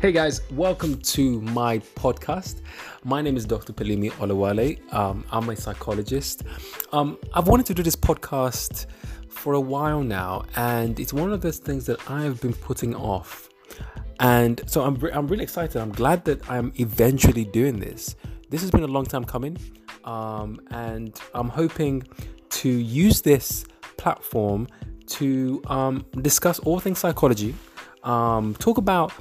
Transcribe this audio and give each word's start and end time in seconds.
Hey 0.00 0.12
guys, 0.12 0.40
welcome 0.52 0.96
to 1.12 1.42
my 1.42 1.78
podcast. 1.78 2.62
My 3.04 3.20
name 3.20 3.36
is 3.36 3.44
Dr. 3.44 3.74
Pelumi 3.74 4.10
Olawale. 4.12 4.80
Um, 4.94 5.26
I'm 5.30 5.46
a 5.50 5.54
psychologist. 5.54 6.42
Um, 6.90 7.18
I've 7.34 7.48
wanted 7.48 7.66
to 7.66 7.74
do 7.74 7.82
this 7.82 7.96
podcast 7.96 8.86
for 9.28 9.52
a 9.52 9.60
while 9.60 10.02
now, 10.02 10.44
and 10.56 10.98
it's 10.98 11.12
one 11.12 11.30
of 11.30 11.42
those 11.42 11.58
things 11.58 11.84
that 11.84 12.10
I've 12.10 12.40
been 12.40 12.54
putting 12.54 12.94
off. 12.94 13.50
And 14.20 14.62
so 14.64 14.84
I'm, 14.84 14.94
re- 14.94 15.12
I'm 15.12 15.26
really 15.26 15.42
excited. 15.42 15.78
I'm 15.78 15.92
glad 15.92 16.24
that 16.24 16.50
I'm 16.50 16.72
eventually 16.76 17.44
doing 17.44 17.78
this. 17.78 18.16
This 18.48 18.62
has 18.62 18.70
been 18.70 18.84
a 18.84 18.88
long 18.88 19.04
time 19.04 19.24
coming, 19.24 19.58
um, 20.04 20.62
and 20.70 21.20
I'm 21.34 21.50
hoping 21.50 22.04
to 22.48 22.70
use 22.70 23.20
this 23.20 23.66
platform 23.98 24.66
to 25.08 25.60
um, 25.66 26.06
discuss 26.22 26.58
all 26.60 26.80
things 26.80 27.00
psychology, 27.00 27.54
um, 28.02 28.54
talk 28.54 28.78
about 28.78 29.12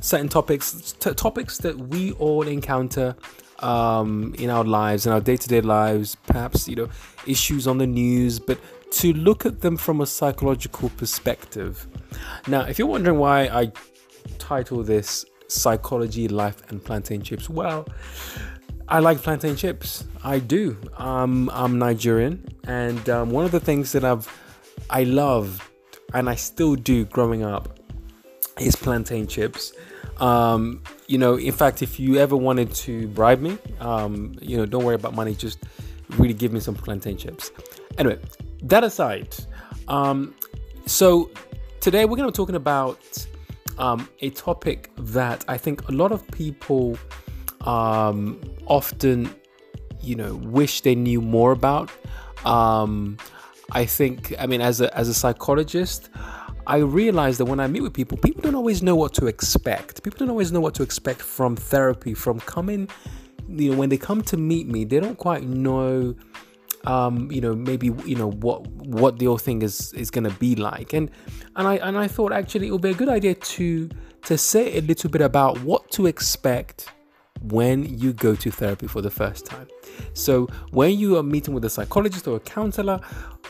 certain 0.00 0.28
topics, 0.28 0.94
t- 0.98 1.14
topics 1.14 1.58
that 1.58 1.76
we 1.76 2.12
all 2.12 2.46
encounter 2.46 3.14
um, 3.60 4.34
in 4.38 4.50
our 4.50 4.64
lives, 4.64 5.06
in 5.06 5.12
our 5.12 5.20
day-to-day 5.20 5.60
lives, 5.60 6.16
perhaps 6.26 6.66
you 6.68 6.76
know 6.76 6.88
issues 7.26 7.66
on 7.66 7.78
the 7.78 7.86
news, 7.86 8.38
but 8.38 8.58
to 8.92 9.12
look 9.12 9.46
at 9.46 9.60
them 9.60 9.76
from 9.76 10.00
a 10.00 10.06
psychological 10.06 10.88
perspective. 10.90 11.86
Now, 12.48 12.62
if 12.62 12.78
you're 12.78 12.88
wondering 12.88 13.18
why 13.18 13.42
I 13.44 13.72
title 14.38 14.82
this 14.82 15.24
"Psychology, 15.48 16.28
Life, 16.28 16.62
and 16.70 16.82
Plantain 16.84 17.22
Chips," 17.22 17.48
well. 17.48 17.86
I 18.88 18.98
like 18.98 19.22
plantain 19.22 19.54
chips. 19.54 20.02
I 20.24 20.40
do. 20.40 20.76
Um, 20.98 21.48
I'm 21.52 21.78
Nigerian, 21.78 22.44
and 22.64 23.08
um, 23.08 23.30
one 23.30 23.44
of 23.44 23.52
the 23.52 23.60
things 23.60 23.92
that 23.92 24.04
I've 24.04 24.26
I 24.90 25.04
loved 25.04 25.62
and 26.12 26.28
I 26.28 26.34
still 26.34 26.74
do 26.74 27.04
growing 27.04 27.44
up 27.44 27.78
is 28.58 28.74
plantain 28.74 29.28
chips. 29.28 29.72
Um, 30.18 30.82
you 31.06 31.18
know, 31.18 31.36
in 31.36 31.52
fact, 31.52 31.82
if 31.82 31.98
you 31.98 32.16
ever 32.16 32.36
wanted 32.36 32.72
to 32.74 33.08
bribe 33.08 33.40
me, 33.40 33.58
um, 33.80 34.34
you 34.40 34.56
know, 34.56 34.66
don't 34.66 34.84
worry 34.84 34.94
about 34.94 35.14
money. 35.14 35.34
Just 35.34 35.58
really 36.18 36.34
give 36.34 36.52
me 36.52 36.60
some 36.60 36.74
plantain 36.74 37.16
chips. 37.16 37.50
Anyway, 37.98 38.18
that 38.62 38.84
aside, 38.84 39.34
um, 39.88 40.34
so 40.86 41.30
today 41.80 42.04
we're 42.04 42.16
going 42.16 42.28
to 42.28 42.32
be 42.32 42.36
talking 42.36 42.56
about 42.56 43.26
um, 43.78 44.08
a 44.20 44.30
topic 44.30 44.90
that 44.96 45.44
I 45.48 45.56
think 45.56 45.88
a 45.88 45.92
lot 45.92 46.12
of 46.12 46.26
people 46.30 46.98
um, 47.62 48.40
often, 48.66 49.34
you 50.00 50.14
know, 50.14 50.34
wish 50.36 50.82
they 50.82 50.94
knew 50.94 51.20
more 51.20 51.52
about. 51.52 51.90
Um, 52.44 53.16
I 53.72 53.84
think, 53.84 54.34
I 54.38 54.46
mean, 54.46 54.60
as 54.60 54.80
a 54.80 54.96
as 54.96 55.08
a 55.08 55.14
psychologist, 55.14 56.10
I 56.66 56.78
realize 56.78 57.38
that 57.38 57.46
when 57.46 57.60
I 57.60 57.66
meet 57.66 57.82
with 57.82 57.94
people, 57.94 58.18
people 58.18 58.42
don't 58.42 58.54
always 58.54 58.82
know 58.82 58.96
what 58.96 59.14
to 59.14 59.26
expect. 59.26 60.02
People 60.02 60.18
don't 60.18 60.30
always 60.30 60.52
know 60.52 60.60
what 60.60 60.74
to 60.74 60.82
expect 60.82 61.22
from 61.22 61.56
therapy, 61.56 62.14
from 62.14 62.40
coming, 62.40 62.88
you 63.48 63.72
know, 63.72 63.76
when 63.76 63.88
they 63.88 63.96
come 63.98 64.22
to 64.22 64.36
meet 64.36 64.68
me, 64.68 64.84
they 64.84 65.00
don't 65.00 65.18
quite 65.18 65.42
know 65.42 66.14
um, 66.84 67.30
you 67.30 67.40
know, 67.40 67.54
maybe 67.54 67.90
you 68.06 68.16
know 68.16 68.30
what 68.30 68.66
what 68.68 69.18
the 69.18 69.26
whole 69.26 69.38
thing 69.38 69.62
is 69.62 69.92
is 69.92 70.10
gonna 70.10 70.30
be 70.30 70.56
like. 70.56 70.92
And 70.92 71.10
and 71.56 71.68
I 71.68 71.76
and 71.76 71.98
I 71.98 72.08
thought 72.08 72.32
actually 72.32 72.68
it 72.68 72.70
would 72.70 72.80
be 72.80 72.90
a 72.90 72.94
good 72.94 73.08
idea 73.08 73.34
to 73.34 73.88
to 74.22 74.38
say 74.38 74.76
a 74.78 74.80
little 74.80 75.10
bit 75.10 75.20
about 75.20 75.60
what 75.60 75.90
to 75.92 76.06
expect 76.06 76.90
when 77.42 77.98
you 77.98 78.12
go 78.12 78.34
to 78.34 78.50
therapy 78.50 78.86
for 78.86 79.00
the 79.00 79.10
first 79.10 79.46
time. 79.46 79.66
So 80.12 80.46
when 80.70 80.98
you 80.98 81.16
are 81.16 81.22
meeting 81.22 81.54
with 81.54 81.64
a 81.64 81.70
psychologist 81.70 82.26
or 82.28 82.36
a 82.36 82.40
counselor, 82.40 83.00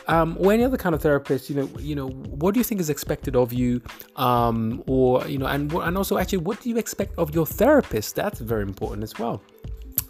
um, 0.07 0.37
or 0.41 0.53
any 0.53 0.65
other 0.65 0.77
kind 0.77 0.95
of 0.95 1.03
therapist, 1.03 1.51
you 1.51 1.57
know, 1.57 1.69
you 1.79 1.95
know, 1.95 2.09
what 2.09 2.55
do 2.55 2.61
you 2.61 2.65
think 2.65 2.81
is 2.81 2.91
expected 2.91 3.37
of 3.37 3.53
you, 3.53 3.81
um, 4.17 4.83
or 4.87 5.27
you 5.27 5.39
know, 5.39 5.47
and 5.47 5.73
and 5.73 5.97
also 5.97 6.19
actually, 6.19 6.39
what 6.39 6.61
do 6.61 6.69
you 6.69 6.77
expect 6.77 7.17
of 7.19 7.35
your 7.35 7.47
therapist? 7.47 8.17
That's 8.17 8.41
very 8.41 8.63
important 8.63 9.03
as 9.03 9.19
well. 9.19 9.43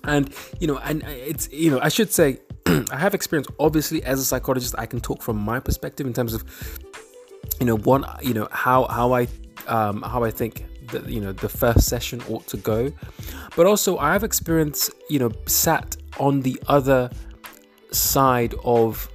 And 0.04 0.34
you 0.58 0.66
know, 0.66 0.78
and 0.78 1.02
it's 1.04 1.50
you 1.52 1.70
know, 1.70 1.80
I 1.80 1.88
should 1.88 2.12
say, 2.12 2.38
I 2.66 2.96
have 2.96 3.14
experience. 3.14 3.48
Obviously, 3.58 4.02
as 4.04 4.20
a 4.20 4.24
psychologist, 4.24 4.74
I 4.78 4.86
can 4.86 5.00
talk 5.00 5.22
from 5.22 5.36
my 5.36 5.60
perspective 5.60 6.06
in 6.06 6.12
terms 6.12 6.34
of, 6.34 6.44
you 7.60 7.66
know, 7.66 7.76
one, 7.76 8.04
you 8.22 8.34
know, 8.34 8.48
how 8.50 8.86
how 8.86 9.12
I 9.12 9.28
um, 9.66 10.02
how 10.02 10.24
I 10.24 10.30
think 10.30 10.64
that 10.92 11.08
you 11.08 11.20
know 11.20 11.32
the 11.32 11.48
first 11.48 11.86
session 11.86 12.22
ought 12.28 12.46
to 12.48 12.56
go, 12.56 12.92
but 13.56 13.66
also 13.66 13.98
I 13.98 14.12
have 14.12 14.24
experience, 14.24 14.90
you 15.08 15.18
know, 15.18 15.30
sat 15.46 15.96
on 16.18 16.40
the 16.40 16.60
other 16.66 17.10
side 17.92 18.54
of 18.64 19.10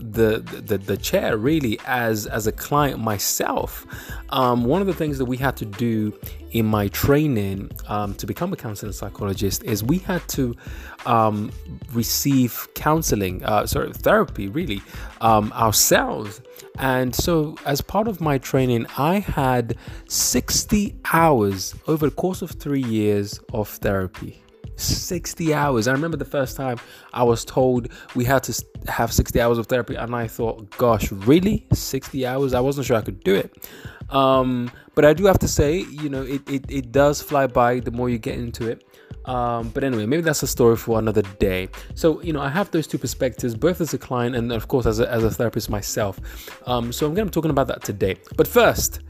the, 0.00 0.38
the 0.38 0.78
the 0.78 0.96
chair 0.96 1.36
really 1.36 1.78
as 1.84 2.26
as 2.26 2.46
a 2.46 2.52
client 2.52 3.00
myself. 3.00 3.86
Um, 4.30 4.64
one 4.64 4.80
of 4.80 4.86
the 4.86 4.94
things 4.94 5.18
that 5.18 5.24
we 5.26 5.36
had 5.36 5.56
to 5.58 5.64
do 5.64 6.18
in 6.52 6.66
my 6.66 6.88
training 6.88 7.70
um, 7.86 8.14
to 8.14 8.26
become 8.26 8.52
a 8.52 8.56
counseling 8.56 8.92
psychologist 8.92 9.62
is 9.64 9.84
we 9.84 9.98
had 9.98 10.26
to 10.28 10.56
um, 11.06 11.50
receive 11.92 12.68
counseling 12.74 13.44
uh, 13.44 13.66
sorry 13.66 13.92
therapy 13.92 14.48
really 14.48 14.82
um, 15.20 15.52
ourselves 15.52 16.40
and 16.78 17.14
so 17.14 17.56
as 17.66 17.80
part 17.80 18.08
of 18.08 18.20
my 18.20 18.38
training 18.38 18.86
i 18.96 19.18
had 19.18 19.76
60 20.08 20.94
hours 21.12 21.74
over 21.86 22.08
the 22.08 22.14
course 22.14 22.42
of 22.42 22.50
three 22.52 22.82
years 22.82 23.40
of 23.52 23.68
therapy 23.68 24.42
60 24.80 25.52
hours. 25.54 25.86
I 25.88 25.92
remember 25.92 26.16
the 26.16 26.24
first 26.24 26.56
time 26.56 26.78
I 27.12 27.22
was 27.22 27.44
told 27.44 27.88
we 28.14 28.24
had 28.24 28.42
to 28.44 28.64
have 28.88 29.12
60 29.12 29.40
hours 29.40 29.58
of 29.58 29.66
therapy, 29.66 29.94
and 29.94 30.14
I 30.14 30.26
thought, 30.26 30.70
gosh, 30.76 31.12
really? 31.12 31.66
60 31.72 32.26
hours? 32.26 32.54
I 32.54 32.60
wasn't 32.60 32.86
sure 32.86 32.96
I 32.96 33.02
could 33.02 33.22
do 33.22 33.34
it. 33.34 33.68
Um, 34.10 34.70
but 34.94 35.04
I 35.04 35.12
do 35.12 35.26
have 35.26 35.38
to 35.40 35.48
say, 35.48 35.78
you 35.78 36.08
know, 36.08 36.22
it, 36.22 36.48
it, 36.48 36.64
it 36.68 36.92
does 36.92 37.22
fly 37.22 37.46
by 37.46 37.80
the 37.80 37.90
more 37.90 38.08
you 38.08 38.18
get 38.18 38.38
into 38.38 38.68
it. 38.68 38.84
Um, 39.24 39.68
but 39.70 39.84
anyway, 39.84 40.06
maybe 40.06 40.22
that's 40.22 40.42
a 40.42 40.46
story 40.46 40.76
for 40.76 40.98
another 40.98 41.22
day. 41.38 41.68
So, 41.94 42.20
you 42.22 42.32
know, 42.32 42.40
I 42.40 42.48
have 42.48 42.70
those 42.70 42.86
two 42.86 42.98
perspectives, 42.98 43.54
both 43.54 43.80
as 43.80 43.94
a 43.94 43.98
client 43.98 44.34
and, 44.34 44.52
of 44.52 44.68
course, 44.68 44.86
as 44.86 44.98
a, 44.98 45.10
as 45.10 45.24
a 45.24 45.30
therapist 45.30 45.70
myself. 45.70 46.18
Um, 46.66 46.92
so 46.92 47.06
I'm 47.06 47.14
going 47.14 47.26
to 47.26 47.30
be 47.30 47.34
talking 47.34 47.50
about 47.50 47.68
that 47.68 47.82
today. 47.82 48.16
But 48.36 48.48
first, 48.48 49.00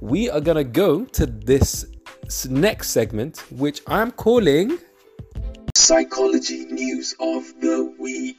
we 0.00 0.30
are 0.30 0.40
going 0.40 0.56
to 0.56 0.64
go 0.64 1.04
to 1.04 1.26
this 1.26 1.86
next 2.48 2.90
segment, 2.90 3.44
which 3.50 3.82
I'm 3.86 4.12
calling 4.12 4.78
Psychology 5.76 6.66
News 6.66 7.14
of 7.20 7.42
the 7.60 7.94
Week. 7.98 8.38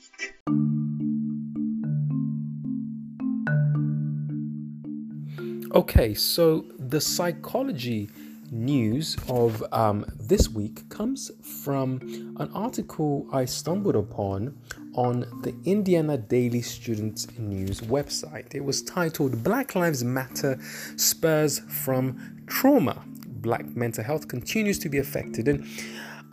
Okay, 5.74 6.14
so 6.14 6.66
the 6.80 7.00
psychology 7.00 8.10
news 8.52 9.16
of 9.30 9.64
um, 9.72 10.06
this 10.20 10.50
week 10.50 10.88
comes 10.90 11.32
from 11.42 12.02
an 12.38 12.52
article 12.54 13.26
I 13.32 13.46
stumbled 13.46 13.96
upon 13.96 14.58
on 14.94 15.22
the 15.42 15.56
Indiana 15.64 16.18
Daily 16.18 16.62
Student 16.62 17.40
News 17.40 17.80
website. 17.82 18.54
It 18.54 18.64
was 18.64 18.82
titled 18.82 19.42
Black 19.42 19.74
Lives 19.76 20.04
Matter 20.04 20.60
Spurs 20.98 21.60
from 21.60 22.44
Trauma. 22.48 23.02
Black 23.26 23.66
mental 23.76 24.04
health 24.04 24.28
continues 24.28 24.78
to 24.80 24.90
be 24.90 24.98
affected. 24.98 25.48
And 25.48 25.66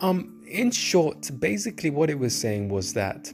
um, 0.01 0.41
in 0.45 0.71
short, 0.71 1.29
basically 1.39 1.89
what 1.89 2.09
it 2.09 2.19
was 2.19 2.37
saying 2.37 2.69
was 2.69 2.93
that 2.93 3.31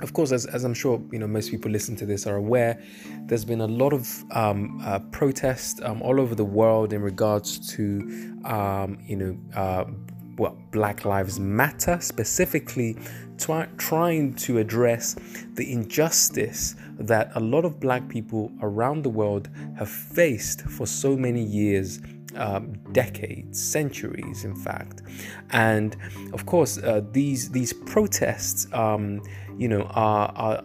of 0.00 0.12
course, 0.12 0.32
as, 0.32 0.46
as 0.46 0.64
I'm 0.64 0.74
sure 0.74 1.02
you 1.12 1.18
know, 1.18 1.26
most 1.26 1.50
people 1.50 1.70
listen 1.70 1.96
to 1.96 2.06
this 2.06 2.26
are 2.26 2.36
aware. 2.36 2.80
There's 3.26 3.44
been 3.44 3.60
a 3.60 3.66
lot 3.66 3.92
of 3.92 4.24
um, 4.30 4.80
uh, 4.84 5.00
protest 5.10 5.82
um, 5.82 6.02
all 6.02 6.20
over 6.20 6.34
the 6.34 6.44
world 6.44 6.92
in 6.92 7.02
regards 7.02 7.74
to 7.74 7.86
um, 8.44 8.98
you 9.04 9.16
know, 9.16 9.38
uh, 9.54 9.84
well, 10.36 10.56
Black 10.70 11.04
Lives 11.04 11.40
Matter, 11.40 11.98
specifically 12.00 12.96
try, 13.38 13.66
trying 13.76 14.34
to 14.34 14.58
address 14.58 15.16
the 15.54 15.72
injustice 15.72 16.76
that 16.98 17.30
a 17.34 17.40
lot 17.40 17.64
of 17.64 17.80
Black 17.80 18.08
people 18.08 18.52
around 18.62 19.02
the 19.02 19.08
world 19.08 19.48
have 19.76 19.88
faced 19.88 20.62
for 20.62 20.86
so 20.86 21.16
many 21.16 21.42
years 21.42 22.00
um, 22.36 22.72
decades, 22.92 23.62
centuries, 23.62 24.44
in 24.44 24.54
fact. 24.54 25.02
And 25.50 25.96
of 26.32 26.46
course, 26.46 26.78
uh, 26.78 27.02
these 27.12 27.50
these 27.50 27.72
protests, 27.72 28.66
um, 28.72 29.22
you 29.56 29.68
know, 29.68 29.82
are, 29.94 30.32
are 30.36 30.64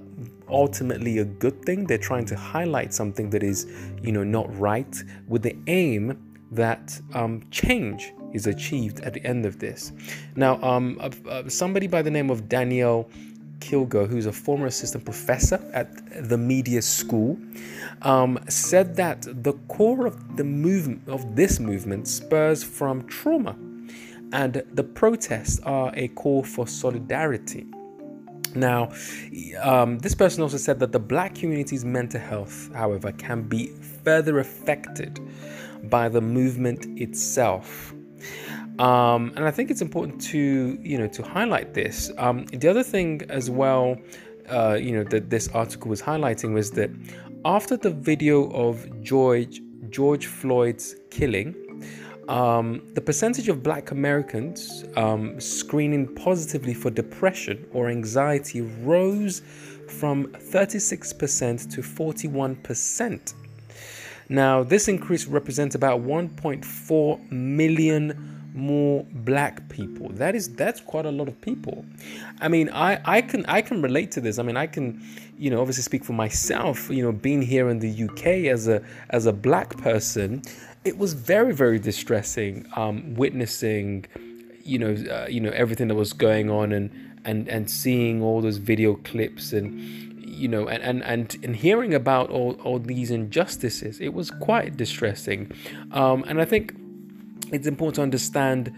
ultimately 0.49 1.19
a 1.19 1.25
good 1.25 1.63
thing. 1.65 1.85
They're 1.85 1.97
trying 1.97 2.25
to 2.25 2.35
highlight 2.35 2.93
something 2.93 3.29
that 3.31 3.43
is, 3.43 3.65
you 4.01 4.11
know, 4.11 4.23
not 4.23 4.55
right, 4.59 4.95
with 5.27 5.43
the 5.43 5.55
aim 5.67 6.17
that 6.51 6.99
um, 7.13 7.43
change 7.49 8.13
is 8.33 8.47
achieved 8.47 8.99
at 9.01 9.13
the 9.13 9.25
end 9.25 9.45
of 9.45 9.59
this. 9.59 9.91
Now, 10.35 10.61
um, 10.61 10.97
uh, 10.99 11.09
uh, 11.27 11.49
somebody 11.49 11.87
by 11.87 12.01
the 12.01 12.11
name 12.11 12.29
of 12.29 12.49
Danielle 12.49 13.09
Kilgo, 13.63 14.07
who's 14.07 14.25
a 14.25 14.31
former 14.31 14.67
assistant 14.67 15.05
professor 15.05 15.59
at 15.73 15.89
the 16.29 16.37
media 16.37 16.81
school, 16.81 17.37
um, 18.01 18.39
said 18.47 18.95
that 18.97 19.21
the 19.43 19.53
core 19.67 20.05
of 20.05 20.37
the 20.37 20.43
movement 20.43 21.01
of 21.07 21.35
this 21.35 21.59
movement 21.59 22.07
spurs 22.07 22.63
from 22.63 23.07
trauma, 23.07 23.55
and 24.31 24.63
the 24.73 24.83
protests 24.83 25.59
are 25.63 25.91
a 25.95 26.07
call 26.09 26.43
for 26.43 26.67
solidarity. 26.67 27.65
Now, 28.55 28.91
um, 29.61 29.99
this 29.99 30.13
person 30.13 30.43
also 30.43 30.57
said 30.57 30.79
that 30.79 30.91
the 30.91 30.99
black 30.99 31.33
community's 31.33 31.85
mental 31.85 32.19
health, 32.19 32.73
however, 32.75 33.11
can 33.11 33.41
be 33.43 33.67
further 34.03 34.39
affected 34.39 35.19
by 35.83 36.09
the 36.09 36.21
movement 36.21 36.85
itself. 36.99 37.93
Um, 38.79 39.31
and 39.35 39.45
I 39.45 39.51
think 39.51 39.69
it's 39.69 39.81
important 39.81 40.19
to 40.31 40.77
you 40.81 40.97
know 40.97 41.07
to 41.07 41.23
highlight 41.23 41.73
this. 41.73 42.11
Um, 42.17 42.45
the 42.45 42.67
other 42.67 42.83
thing 42.83 43.21
as 43.29 43.49
well, 43.49 43.97
uh, 44.49 44.73
you 44.73 44.93
know, 44.93 45.03
that 45.05 45.29
this 45.29 45.47
article 45.49 45.89
was 45.89 46.01
highlighting 46.01 46.53
was 46.53 46.71
that 46.71 46.89
after 47.45 47.77
the 47.77 47.91
video 47.91 48.49
of 48.51 49.03
George 49.03 49.61
George 49.89 50.25
Floyd's 50.25 50.95
killing, 51.11 51.55
um, 52.27 52.81
the 52.93 53.01
percentage 53.01 53.47
of 53.49 53.61
black 53.61 53.91
Americans 53.91 54.85
um, 54.95 55.39
screening 55.39 56.07
positively 56.15 56.73
for 56.73 56.89
depression 56.89 57.67
or 57.73 57.89
anxiety 57.89 58.61
rose 58.81 59.41
from 59.87 60.27
36% 60.27 61.69
to 61.71 61.81
41%. 61.81 63.33
Now, 64.29 64.63
this 64.63 64.87
increase 64.87 65.27
represents 65.27 65.75
about 65.75 66.01
1.4 66.01 67.31
million 67.31 68.42
more 68.53 69.05
black 69.11 69.67
people. 69.69 70.09
That 70.09 70.35
is 70.35 70.53
that's 70.53 70.81
quite 70.81 71.05
a 71.05 71.11
lot 71.11 71.27
of 71.27 71.39
people. 71.41 71.85
I 72.41 72.47
mean 72.47 72.69
i 72.69 72.99
i 73.05 73.21
can 73.21 73.45
i 73.47 73.61
can 73.61 73.81
relate 73.81 74.11
to 74.11 74.21
this. 74.21 74.39
I 74.39 74.43
mean 74.43 74.57
i 74.57 74.67
can 74.67 75.01
you 75.37 75.49
know 75.49 75.59
obviously 75.59 75.83
speak 75.83 76.05
for 76.05 76.13
myself 76.13 76.89
you 76.89 77.03
know 77.03 77.11
being 77.11 77.41
here 77.41 77.67
in 77.69 77.79
the 77.79 78.03
uk 78.03 78.25
as 78.25 78.67
a 78.67 78.83
as 79.09 79.25
a 79.25 79.33
black 79.33 79.75
person 79.77 80.43
it 80.85 80.97
was 80.97 81.13
very 81.13 81.53
very 81.53 81.79
distressing 81.79 82.65
um, 82.75 83.15
witnessing 83.15 84.05
you 84.63 84.77
know 84.77 84.93
uh, 85.11 85.27
you 85.27 85.41
know 85.41 85.51
everything 85.51 85.87
that 85.87 85.95
was 85.95 86.13
going 86.13 86.49
on 86.49 86.71
and 86.71 86.89
and 87.25 87.47
and 87.47 87.69
seeing 87.69 88.21
all 88.21 88.41
those 88.41 88.57
video 88.57 88.95
clips 88.95 89.53
and 89.53 89.79
you 90.21 90.47
know 90.47 90.67
and 90.67 90.83
and 90.83 91.03
and, 91.03 91.37
and 91.43 91.55
hearing 91.55 91.93
about 91.93 92.29
all, 92.29 92.53
all 92.63 92.79
these 92.79 93.11
injustices. 93.11 93.99
It 93.99 94.13
was 94.13 94.31
quite 94.31 94.75
distressing. 94.77 95.51
Um, 95.91 96.23
and 96.27 96.41
i 96.41 96.45
think 96.45 96.73
it's 97.53 97.67
important 97.67 97.95
to 97.95 98.01
understand 98.01 98.73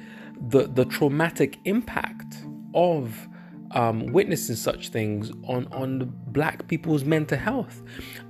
the 0.49 0.67
the 0.67 0.85
traumatic 0.85 1.59
impact 1.65 2.37
of 2.73 3.27
um, 3.71 4.07
witnessing 4.13 4.55
such 4.55 4.89
things 4.89 5.31
on 5.47 5.67
on 5.71 6.13
black 6.27 6.67
people's 6.67 7.03
mental 7.03 7.37
health. 7.37 7.81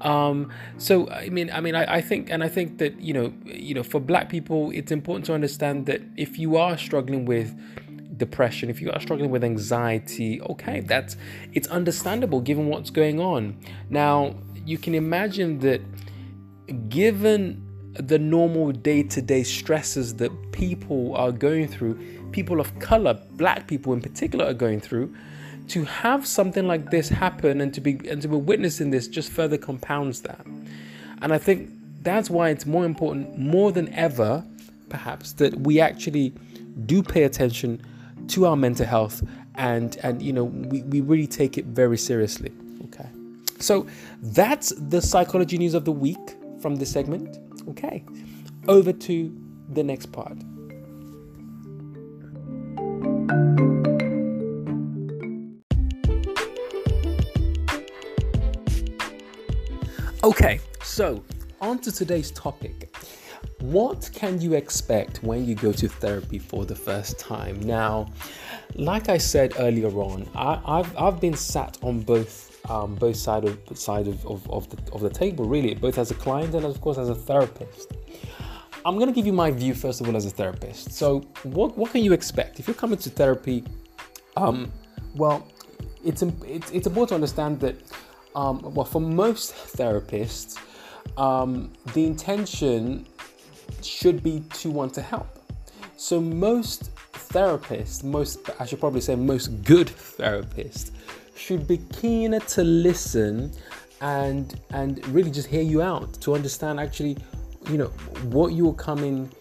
Um, 0.02 0.52
so 0.78 1.10
I 1.10 1.30
mean, 1.30 1.50
I 1.52 1.62
mean, 1.62 1.76
I, 1.76 1.96
I, 1.96 2.02
think, 2.02 2.30
and 2.30 2.44
I 2.44 2.48
think 2.48 2.78
that 2.80 3.00
you 3.00 3.14
know, 3.14 3.34
you 3.46 3.74
know, 3.74 3.84
for 3.84 4.00
black 4.00 4.30
people, 4.30 4.72
it's 4.72 4.92
important 4.92 5.26
to 5.26 5.34
understand 5.34 5.86
that 5.88 6.02
if 6.16 6.40
you 6.40 6.58
are 6.58 6.78
struggling 6.78 7.26
with 7.26 7.56
depression, 8.18 8.70
if 8.70 8.82
you 8.82 8.92
are 8.92 9.00
struggling 9.00 9.30
with 9.30 9.44
anxiety, 9.44 10.42
okay, 10.42 10.82
that's 10.82 11.18
it's 11.54 11.68
understandable 11.68 12.42
given 12.42 12.68
what's 12.68 12.90
going 12.90 13.20
on. 13.20 13.58
Now, 13.90 14.36
you 14.66 14.78
can 14.78 14.96
imagine 14.96 15.60
that 15.60 15.82
given 16.90 17.65
the 18.00 18.20
normal 18.20 18.72
day-to-day 18.72 19.44
stresses 19.44 20.16
that 20.16 20.32
people 20.52 21.16
are 21.16 21.32
going 21.32 21.68
through, 21.68 22.00
people 22.32 22.60
of 22.60 22.78
color, 22.80 23.20
black 23.32 23.68
people 23.68 23.94
in 23.94 24.02
particular, 24.02 24.46
are 24.46 24.54
going 24.54 24.80
through 24.80 25.14
to 25.68 25.84
have 25.86 26.28
something 26.28 26.68
like 26.68 26.92
this 26.92 27.10
happen 27.10 27.60
and 27.62 27.74
to 27.74 27.82
be 27.82 28.00
and 28.08 28.22
to 28.22 28.28
be 28.28 28.36
witnessing 28.36 28.92
this 28.92 29.08
just 29.08 29.32
further 29.32 29.58
compounds 29.58 30.22
that. 30.22 30.46
And 31.22 31.34
I 31.34 31.38
think 31.38 31.70
that's 32.02 32.30
why 32.30 32.50
it's 32.50 32.66
more 32.66 32.86
important 32.86 33.38
more 33.38 33.72
than 33.72 33.92
ever, 33.94 34.44
perhaps, 34.90 35.34
that 35.34 35.56
we 35.62 35.80
actually 35.80 36.34
do 36.86 37.02
pay 37.02 37.24
attention 37.24 37.82
to 38.28 38.46
our 38.46 38.56
mental 38.56 38.86
health 38.86 39.24
and 39.56 39.98
and 40.04 40.22
you 40.22 40.34
know 40.34 40.44
we, 40.44 40.82
we 40.84 41.02
really 41.02 41.28
take 41.28 41.58
it 41.58 41.66
very 41.66 41.98
seriously. 41.98 42.52
Okay. 42.86 43.10
So 43.60 43.88
that's 44.22 44.74
the 44.78 45.02
psychology 45.02 45.58
news 45.58 45.74
of 45.74 45.86
the 45.86 45.92
week 45.92 46.36
from 46.66 46.78
this 46.78 46.92
segment. 46.92 47.38
Okay. 47.70 48.04
Over 48.68 48.92
to 48.92 49.32
the 49.74 49.84
next 49.84 50.08
part. 50.08 50.36
Okay, 60.24 60.60
so 60.82 61.24
on 61.62 61.78
to 61.78 61.92
today's 61.92 62.32
topic. 62.32 62.98
What 63.60 64.10
can 64.12 64.42
you 64.42 64.56
expect 64.56 65.22
when 65.22 65.46
you 65.46 65.54
go 65.54 65.72
to 65.72 65.88
therapy 65.88 66.40
for 66.40 66.66
the 66.66 66.76
first 66.76 67.20
time? 67.20 67.60
Now, 67.60 68.12
like 68.74 69.08
I 69.08 69.20
said 69.20 69.54
earlier 69.60 69.92
on, 69.92 70.28
I, 70.34 70.78
have 70.78 70.98
I've 70.98 71.22
been 71.22 71.36
sat 71.36 71.78
on 71.84 72.02
both 72.02 72.45
um, 72.70 72.96
both 72.96 73.16
side 73.16 73.46
of 73.46 73.60
side 73.78 74.08
of, 74.08 74.26
of, 74.26 74.50
of, 74.50 74.70
the, 74.70 74.92
of 74.94 75.02
the 75.02 75.10
table, 75.10 75.46
really, 75.46 75.74
both 75.76 75.98
as 75.98 76.12
a 76.12 76.16
client 76.16 76.54
and 76.56 76.66
of 76.66 76.80
course 76.82 76.98
as 76.98 77.10
a 77.10 77.16
therapist. 77.16 77.94
I'm 78.86 79.00
gonna 79.00 79.12
give 79.12 79.26
you 79.26 79.34
my 79.34 79.52
view 79.52 79.74
first 79.74 80.02
of 80.02 80.08
all 80.08 80.16
as 80.16 80.26
a 80.26 80.30
therapist. 80.30 80.92
So, 80.92 81.22
what 81.44 81.78
what 81.78 81.92
can 81.92 82.04
you 82.04 82.14
expect 82.14 82.60
if 82.60 82.68
you're 82.68 82.76
coming 82.76 83.00
to 83.00 83.10
therapy? 83.10 83.64
Um, 84.38 84.72
well, 85.16 85.48
it's 86.04 86.22
it's, 86.22 86.72
it's 86.72 86.88
important 86.88 87.10
to 87.10 87.16
understand 87.16 87.60
that 87.62 87.76
um, 88.36 88.62
well, 88.74 88.86
for 88.86 89.02
most 89.02 89.54
therapists, 89.54 90.60
um, 91.18 91.72
the 91.94 92.06
intention 92.06 93.08
should 93.82 94.22
be 94.22 94.44
to 94.54 94.70
want 94.70 94.94
to 94.94 95.02
help. 95.02 95.28
So 95.98 96.20
most 96.20 96.94
therapists, 97.14 98.04
most 98.04 98.50
I 98.60 98.66
should 98.66 98.80
probably 98.80 99.02
say 99.02 99.16
most 99.16 99.48
good 99.64 99.88
therapists, 99.88 100.92
should 101.36 101.68
be 101.68 101.78
keener 101.78 102.40
to 102.40 102.64
listen 102.64 103.52
and 104.02 104.60
and 104.72 105.06
really 105.10 105.32
just 105.32 105.48
hear 105.48 105.62
you 105.62 105.82
out 105.82 106.14
to 106.22 106.36
understand 106.36 106.80
actually, 106.80 107.18
you 107.70 107.78
know, 107.78 107.88
what 108.30 108.54
you're 108.54 108.74
coming 108.74 109.32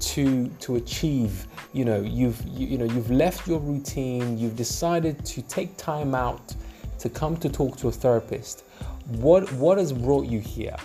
to 0.00 0.48
to 0.60 0.76
achieve. 0.76 1.46
You 1.72 1.84
know, 1.84 2.00
you've 2.00 2.40
you, 2.46 2.66
you 2.66 2.78
know 2.78 2.84
you've 2.84 3.10
left 3.10 3.46
your 3.46 3.60
routine. 3.60 4.38
You've 4.38 4.56
decided 4.56 5.24
to 5.26 5.42
take 5.42 5.76
time 5.76 6.14
out 6.14 6.54
to 6.98 7.08
come 7.08 7.36
to 7.38 7.48
talk 7.48 7.76
to 7.78 7.88
a 7.88 7.92
therapist. 7.92 8.64
What 9.08 9.50
what 9.52 9.78
has 9.78 9.92
brought 9.92 10.26
you 10.26 10.40
here? 10.40 10.76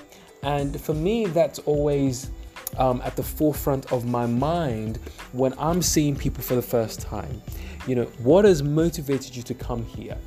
And 0.43 0.79
for 0.79 0.93
me, 0.93 1.25
that's 1.25 1.59
always 1.59 2.31
um, 2.77 3.01
at 3.03 3.15
the 3.15 3.23
forefront 3.23 3.91
of 3.91 4.05
my 4.05 4.25
mind 4.25 4.97
when 5.31 5.53
I'm 5.57 5.81
seeing 5.81 6.15
people 6.15 6.43
for 6.43 6.55
the 6.55 6.61
first 6.61 7.01
time. 7.01 7.41
You 7.87 7.95
know, 7.95 8.05
what 8.19 8.45
has 8.45 8.61
motivated 8.61 9.35
you 9.35 9.43
to 9.43 9.53
come 9.53 9.83
here? 9.85 10.17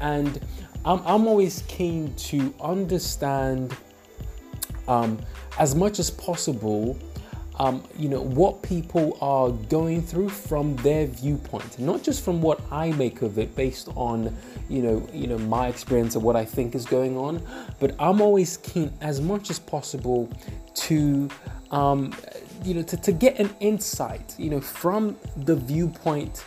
And 0.00 0.40
I'm, 0.84 1.00
I'm 1.06 1.26
always 1.26 1.62
keen 1.68 2.14
to 2.14 2.54
understand 2.60 3.76
um, 4.88 5.18
as 5.58 5.74
much 5.74 5.98
as 5.98 6.10
possible 6.10 6.98
um, 7.60 7.84
you 7.94 8.08
know 8.08 8.22
what 8.22 8.62
people 8.62 9.18
are 9.20 9.50
going 9.50 10.00
through 10.00 10.30
from 10.30 10.76
their 10.76 11.06
viewpoint, 11.06 11.78
not 11.78 12.02
just 12.02 12.24
from 12.24 12.40
what 12.40 12.58
I 12.72 12.90
make 12.92 13.20
of 13.20 13.38
it 13.38 13.54
based 13.54 13.90
on 13.96 14.34
you 14.70 14.82
know 14.82 15.06
you 15.12 15.26
know 15.26 15.36
my 15.36 15.68
experience 15.68 16.16
of 16.16 16.22
what 16.22 16.36
I 16.36 16.44
think 16.44 16.74
is 16.74 16.86
going 16.86 17.18
on, 17.18 17.42
but 17.78 17.94
I'm 17.98 18.22
always 18.22 18.56
keen 18.56 18.90
as 19.02 19.20
much 19.20 19.50
as 19.50 19.58
possible 19.58 20.32
to 20.74 21.28
um, 21.70 22.14
you 22.64 22.72
know 22.72 22.82
to, 22.82 22.96
to 22.96 23.12
get 23.12 23.38
an 23.38 23.50
insight 23.60 24.34
you 24.38 24.48
know 24.48 24.60
from 24.62 25.14
the 25.36 25.54
viewpoint 25.54 26.46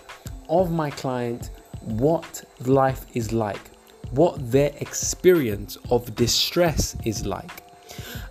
of 0.49 0.71
my 0.71 0.89
client 0.89 1.51
what 1.85 2.43
life 2.65 3.05
is 3.13 3.31
like, 3.31 3.71
what 4.11 4.51
their 4.51 4.71
experience 4.79 5.77
of 5.89 6.15
distress 6.15 6.95
is 7.03 7.25
like. 7.25 7.63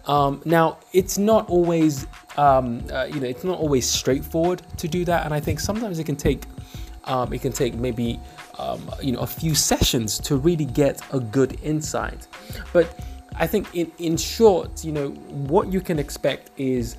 Um, 0.07 0.43
now, 0.45 0.79
it's 0.93 1.19
not 1.19 1.49
always, 1.49 2.07
um, 2.37 2.83
uh, 2.93 3.05
you 3.05 3.21
know, 3.21 3.29
it's 3.29 3.45
not 3.45 3.59
always 3.59 3.89
straightforward 3.89 4.63
to 4.79 4.89
do 4.89 5.05
that, 5.05 5.25
and 5.25 5.33
I 5.33 5.41
think 5.41 5.61
sometimes 5.61 5.99
it 5.99 6.05
can 6.05 6.17
take, 6.17 6.45
um, 7.05 7.33
it 7.33 7.41
can 7.41 7.53
take 7.53 7.75
maybe, 7.75 8.19
um, 8.59 8.91
you 9.01 9.13
know, 9.13 9.21
a 9.21 9.27
few 9.27 9.55
sessions 9.55 10.19
to 10.21 10.37
really 10.37 10.65
get 10.65 11.01
a 11.13 11.21
good 11.21 11.59
insight. 11.63 12.27
But 12.73 12.99
I 13.37 13.47
think, 13.47 13.69
in 13.75 13.93
in 13.99 14.17
short, 14.17 14.85
you 14.85 14.93
know, 14.93 15.11
what 15.51 15.73
you 15.73 15.81
can 15.81 15.99
expect 15.99 16.51
is, 16.57 16.97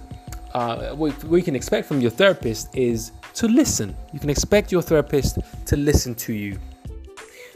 uh, 0.53 0.95
what, 0.95 1.13
you 1.31 1.41
can 1.41 1.55
expect 1.55 1.87
from 1.87 1.99
your 1.99 2.11
therapist 2.11 2.75
is 2.75 3.11
to 3.33 3.47
listen. 3.47 3.95
You 4.13 4.19
can 4.19 4.29
expect 4.29 4.71
your 4.71 4.81
therapist 4.81 5.39
to 5.65 5.75
listen 5.75 6.15
to 6.15 6.33
you. 6.33 6.59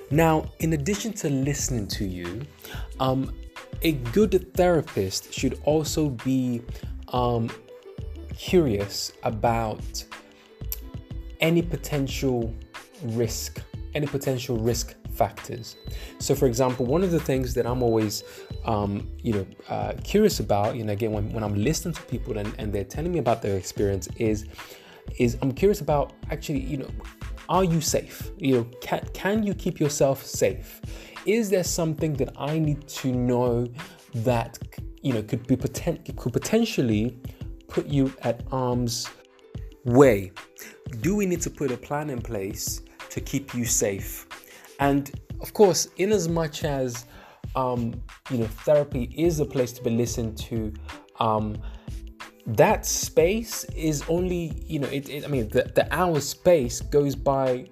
Now, 0.10 0.46
in 0.60 0.74
addition 0.74 1.13
to 1.13 1.30
listening 1.30 1.88
to 1.89 2.06
you, 2.06 2.42
um, 3.00 3.34
a 3.82 3.94
good 3.94 4.54
therapist 4.54 5.34
should 5.34 5.60
also 5.63 6.10
be 6.10 6.63
um, 7.10 7.50
curious 8.36 9.12
about 9.24 10.04
any 11.39 11.62
potential 11.62 12.54
risk, 13.04 13.62
any 13.94 14.08
potential 14.08 14.58
risk 14.58 14.96
factors. 15.17 15.75
So, 16.19 16.36
for 16.36 16.45
example, 16.45 16.86
one 16.86 17.03
of 17.03 17.12
the 17.12 17.19
things 17.19 17.53
that 17.55 17.65
I'm 17.65 17.81
always, 17.81 18.24
um, 18.65 19.09
you 19.24 19.33
know, 19.33 19.45
uh, 19.69 19.93
curious 20.03 20.39
about, 20.39 20.75
you 20.75 20.83
know, 20.83 20.93
again, 20.93 21.12
when, 21.12 21.31
when 21.33 21.43
I'm 21.43 21.55
listening 21.55 21.95
to 21.95 22.01
people 22.03 22.38
and, 22.38 22.53
and 22.59 22.71
they're 22.74 22.83
telling 22.95 23.12
me 23.12 23.19
about 23.19 23.41
their 23.41 23.57
experience, 23.57 24.07
is, 24.17 24.45
is 25.17 25.38
I'm 25.41 25.51
curious 25.51 25.81
about 25.81 26.13
actually, 26.31 26.59
you 26.59 26.77
know, 26.77 26.89
are 27.50 27.63
you 27.63 27.81
safe? 27.81 28.31
You 28.38 28.55
know, 28.55 28.63
can, 28.81 29.07
can 29.13 29.43
you 29.43 29.53
keep 29.53 29.79
yourself 29.79 30.24
safe? 30.25 30.81
Is 31.25 31.50
there 31.50 31.63
something 31.63 32.13
that 32.15 32.29
I 32.38 32.59
need 32.59 32.88
to 32.88 33.12
know 33.12 33.67
that 34.15 34.57
you 35.01 35.13
know 35.13 35.21
could 35.21 35.45
be 35.47 35.55
potent, 35.55 36.15
could 36.17 36.33
potentially 36.33 37.19
put 37.67 37.86
you 37.88 38.13
at 38.21 38.43
arm's 38.51 39.09
way? 39.83 40.31
Do 41.01 41.15
we 41.15 41.25
need 41.25 41.41
to 41.41 41.50
put 41.50 41.71
a 41.71 41.77
plan 41.77 42.09
in 42.09 42.21
place 42.21 42.81
to 43.09 43.21
keep 43.21 43.53
you 43.53 43.65
safe? 43.65 44.27
And 44.79 45.12
of 45.41 45.53
course, 45.53 45.89
in 45.98 46.12
as 46.12 46.27
much 46.27 46.63
as 46.63 47.05
um, 47.55 48.01
you 48.29 48.38
know, 48.38 48.48
therapy 48.48 49.12
is 49.15 49.39
a 49.39 49.46
place 49.46 49.72
to 49.74 49.84
be 49.84 49.89
listened 49.89 50.38
to. 50.38 50.74
Um, 51.19 51.57
that 52.46 52.86
space 52.86 53.65
is 53.75 54.03
only, 54.07 54.63
you 54.65 54.79
know, 54.79 54.88
it, 54.88 55.10
it, 55.10 55.25
I 55.25 55.27
mean, 55.27 55.50
the, 55.50 55.63
the 55.75 55.93
hour 55.93 56.19
space 56.22 56.81
goes 56.81 57.15
by 57.15 57.67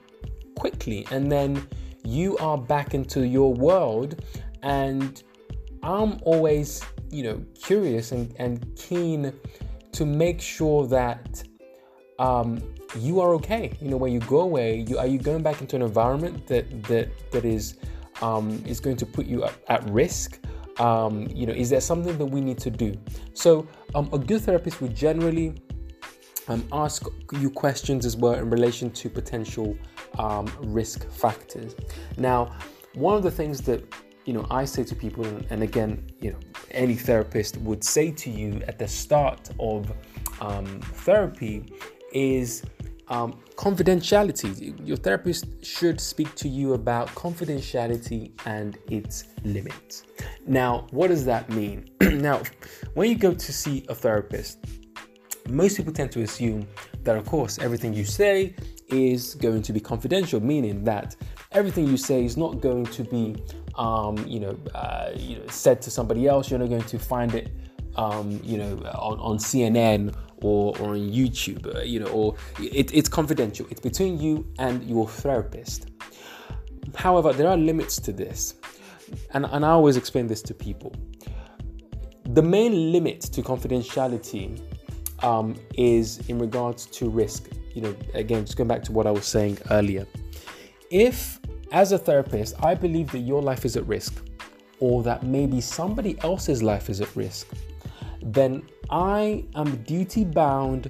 quickly, 0.55 1.07
and 1.12 1.31
then 1.31 1.67
you 2.03 2.38
are 2.38 2.57
back 2.57 2.93
into 2.93 3.25
your 3.25 3.53
world. 3.53 4.21
And 4.63 5.21
I'm 5.83 6.19
always, 6.24 6.83
you 7.09 7.24
know, 7.24 7.45
curious 7.62 8.12
and, 8.12 8.33
and 8.38 8.75
keen 8.75 9.33
to 9.93 10.05
make 10.05 10.41
sure 10.41 10.88
that 10.88 11.43
um, 12.19 12.57
you 12.99 13.19
are 13.21 13.33
okay. 13.35 13.77
You 13.81 13.89
know, 13.89 13.97
when 13.97 14.11
you 14.11 14.19
go 14.21 14.41
away, 14.41 14.85
you 14.87 14.97
are 14.97 15.07
you 15.07 15.19
going 15.19 15.43
back 15.43 15.61
into 15.61 15.75
an 15.75 15.81
environment 15.81 16.47
that 16.47 16.83
that 16.83 17.09
that 17.31 17.45
is 17.45 17.75
um, 18.21 18.63
is 18.65 18.79
going 18.79 18.97
to 18.97 19.05
put 19.05 19.25
you 19.25 19.43
at, 19.43 19.53
at 19.67 19.89
risk? 19.89 20.39
Um, 20.79 21.27
you 21.33 21.45
know, 21.45 21.53
is 21.53 21.69
there 21.69 21.81
something 21.81 22.17
that 22.17 22.25
we 22.25 22.41
need 22.41 22.57
to 22.59 22.69
do? 22.69 22.93
So, 23.33 23.67
um, 23.93 24.09
a 24.11 24.19
good 24.19 24.41
therapist 24.41 24.81
would 24.81 24.95
generally 24.95 25.55
um, 26.47 26.67
ask 26.71 27.05
you 27.39 27.49
questions 27.49 28.05
as 28.05 28.17
well 28.17 28.33
in 28.33 28.49
relation 28.49 28.91
to 28.91 29.09
potential 29.09 29.77
um, 30.19 30.51
risk 30.61 31.09
factors. 31.09 31.75
Now, 32.17 32.55
one 32.93 33.15
of 33.15 33.23
the 33.23 33.31
things 33.31 33.61
that 33.61 33.83
you 34.25 34.33
know 34.33 34.45
I 34.49 34.65
say 34.65 34.83
to 34.83 34.95
people, 34.95 35.25
and 35.49 35.63
again, 35.63 36.05
you 36.19 36.31
know, 36.31 36.39
any 36.71 36.95
therapist 36.95 37.57
would 37.57 37.83
say 37.83 38.11
to 38.11 38.29
you 38.29 38.61
at 38.67 38.79
the 38.79 38.87
start 38.87 39.49
of 39.59 39.91
um, 40.41 40.65
therapy 40.81 41.65
is 42.11 42.63
um, 43.07 43.39
confidentiality. 43.55 44.79
Your 44.85 44.97
therapist 44.97 45.45
should 45.63 46.00
speak 46.01 46.33
to 46.35 46.50
you 46.50 46.74
about 46.74 47.09
confidentiality 47.09 48.31
and 48.45 48.77
its 48.89 49.25
limits. 49.43 50.03
Now, 50.47 50.88
what 50.91 51.07
does 51.07 51.25
that 51.25 51.50
mean? 51.50 51.89
now, 52.01 52.41
when 52.93 53.09
you 53.09 53.15
go 53.15 53.33
to 53.33 53.53
see 53.53 53.85
a 53.89 53.95
therapist, 53.95 54.65
most 55.50 55.77
people 55.77 55.93
tend 55.93 56.12
to 56.12 56.21
assume 56.21 56.67
that, 57.03 57.15
of 57.15 57.25
course, 57.25 57.59
everything 57.59 57.93
you 57.93 58.05
say 58.05 58.55
is 58.88 59.35
going 59.35 59.62
to 59.62 59.74
be 59.74 59.79
confidential, 59.79 60.39
meaning 60.39 60.83
that 60.83 61.15
everything 61.51 61.88
you 61.88 61.97
say 61.97 62.25
is 62.25 62.38
not 62.38 62.62
going 62.62 62.85
to 62.85 63.03
be, 63.03 63.35
um, 63.75 64.17
you, 64.27 64.39
know, 64.39 64.57
uh, 64.74 65.12
you 65.15 65.38
know, 65.38 65.47
said 65.47 65.81
to 65.83 65.91
somebody 65.91 66.27
else. 66.27 66.50
You're 66.50 66.59
not 66.59 66.69
going 66.69 66.83
to 66.83 67.00
find 67.00 67.33
it, 67.35 67.51
um, 67.95 68.39
you 68.43 68.57
know, 68.57 68.77
on, 68.95 69.19
on 69.19 69.38
CNN 69.38 70.15
or, 70.42 70.77
or 70.80 70.89
on 70.89 71.10
YouTube, 71.10 71.75
uh, 71.75 71.82
you 71.82 72.00
know, 72.00 72.08
or 72.08 72.36
it, 72.60 72.94
it's 72.94 73.10
confidential. 73.10 73.65
It's 73.70 73.82
between 73.82 74.20
you 74.20 74.46
and 74.60 74.84
your 74.84 75.08
therapist. 75.08 75.88
However, 76.96 77.34
there 77.34 77.50
are 77.50 77.58
limits 77.58 78.00
to 78.01 78.12
this. 78.12 78.56
And, 79.34 79.46
and 79.46 79.65
I 79.65 79.70
always 79.70 79.98
explain 79.98 80.27
this 80.27 80.42
to 80.44 80.54
people. 80.54 80.94
The 82.25 82.42
main 82.42 82.92
limit 82.92 83.22
to 83.22 83.42
confidentiality 83.42 84.60
um, 85.24 85.56
is 85.75 86.27
in 86.27 86.39
regards 86.39 86.86
to 86.88 87.10
risk. 87.10 87.50
You 87.74 87.82
know, 87.82 87.96
again, 88.13 88.46
just 88.46 88.58
going 88.58 88.68
back 88.68 88.84
to 88.84 88.92
what 88.92 89.06
I 89.06 89.12
was 89.12 89.25
saying 89.25 89.60
earlier. 89.70 90.08
If, 90.89 91.39
as 91.72 91.92
a 91.92 91.98
therapist, 91.98 92.56
I 92.63 92.74
believe 92.75 93.12
that 93.12 93.20
your 93.20 93.42
life 93.42 93.65
is 93.65 93.77
at 93.77 93.86
risk, 93.88 94.24
or 94.80 95.04
that 95.04 95.24
maybe 95.24 95.62
somebody 95.62 96.18
else's 96.22 96.63
life 96.63 96.89
is 96.89 97.01
at 97.01 97.13
risk, 97.15 97.48
then 98.25 98.63
I 98.89 99.46
am 99.55 99.75
duty 99.84 100.25
bound 100.25 100.89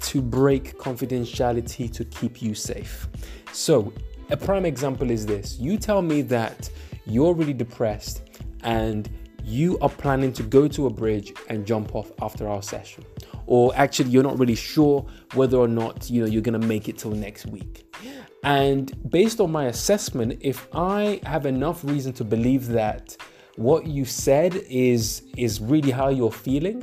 to 0.00 0.22
break 0.22 0.78
confidentiality 0.78 1.92
to 1.92 2.04
keep 2.06 2.42
you 2.42 2.54
safe. 2.54 3.06
So, 3.52 3.92
a 4.30 4.36
prime 4.36 4.64
example 4.64 5.10
is 5.10 5.26
this. 5.26 5.58
You 5.58 5.76
tell 5.76 6.02
me 6.02 6.22
that 6.22 6.70
you're 7.04 7.34
really 7.34 7.52
depressed 7.52 8.22
and 8.62 9.08
you 9.44 9.78
are 9.80 9.88
planning 9.88 10.32
to 10.34 10.42
go 10.42 10.68
to 10.68 10.86
a 10.86 10.90
bridge 10.90 11.32
and 11.48 11.66
jump 11.66 11.94
off 11.94 12.12
after 12.22 12.48
our 12.48 12.62
session. 12.62 13.04
Or 13.46 13.72
actually 13.74 14.10
you're 14.10 14.22
not 14.22 14.38
really 14.38 14.54
sure 14.54 15.04
whether 15.34 15.56
or 15.56 15.68
not 15.68 16.08
you 16.08 16.20
know 16.22 16.26
you're 16.28 16.42
going 16.42 16.60
to 16.60 16.66
make 16.66 16.88
it 16.88 16.98
till 16.98 17.10
next 17.10 17.46
week. 17.46 17.86
And 18.44 19.10
based 19.10 19.40
on 19.40 19.52
my 19.52 19.66
assessment 19.66 20.38
if 20.40 20.66
i 20.74 21.20
have 21.24 21.44
enough 21.44 21.84
reason 21.84 22.12
to 22.14 22.24
believe 22.24 22.68
that 22.68 23.16
what 23.60 23.86
you 23.86 24.04
said 24.04 24.54
is 24.68 25.22
is 25.36 25.60
really 25.60 25.90
how 25.90 26.08
you're 26.08 26.32
feeling 26.32 26.82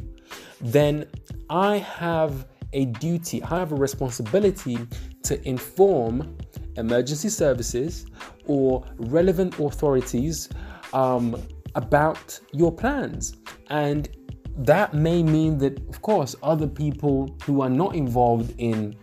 then 0.62 1.06
I 1.50 1.78
have 1.78 2.48
a 2.74 2.86
duty, 2.86 3.42
I 3.44 3.60
have 3.60 3.72
a 3.72 3.76
responsibility 3.76 4.78
to 5.24 5.48
inform 5.48 6.38
emergency 6.76 7.30
services 7.30 8.06
or 8.46 8.84
relevant 8.98 9.60
authorities 9.60 10.50
um, 10.94 11.42
about 11.76 12.40
your 12.54 12.72
plans. 12.72 13.36
And 13.70 14.10
that 14.58 14.94
may 14.94 15.24
mean 15.24 15.58
that, 15.60 15.80
of 15.90 16.02
course, 16.02 16.36
other 16.44 16.68
people 16.68 17.36
who 17.46 17.62
are 17.62 17.70
not 17.70 17.96
involved 17.96 18.54
in, 18.58 18.96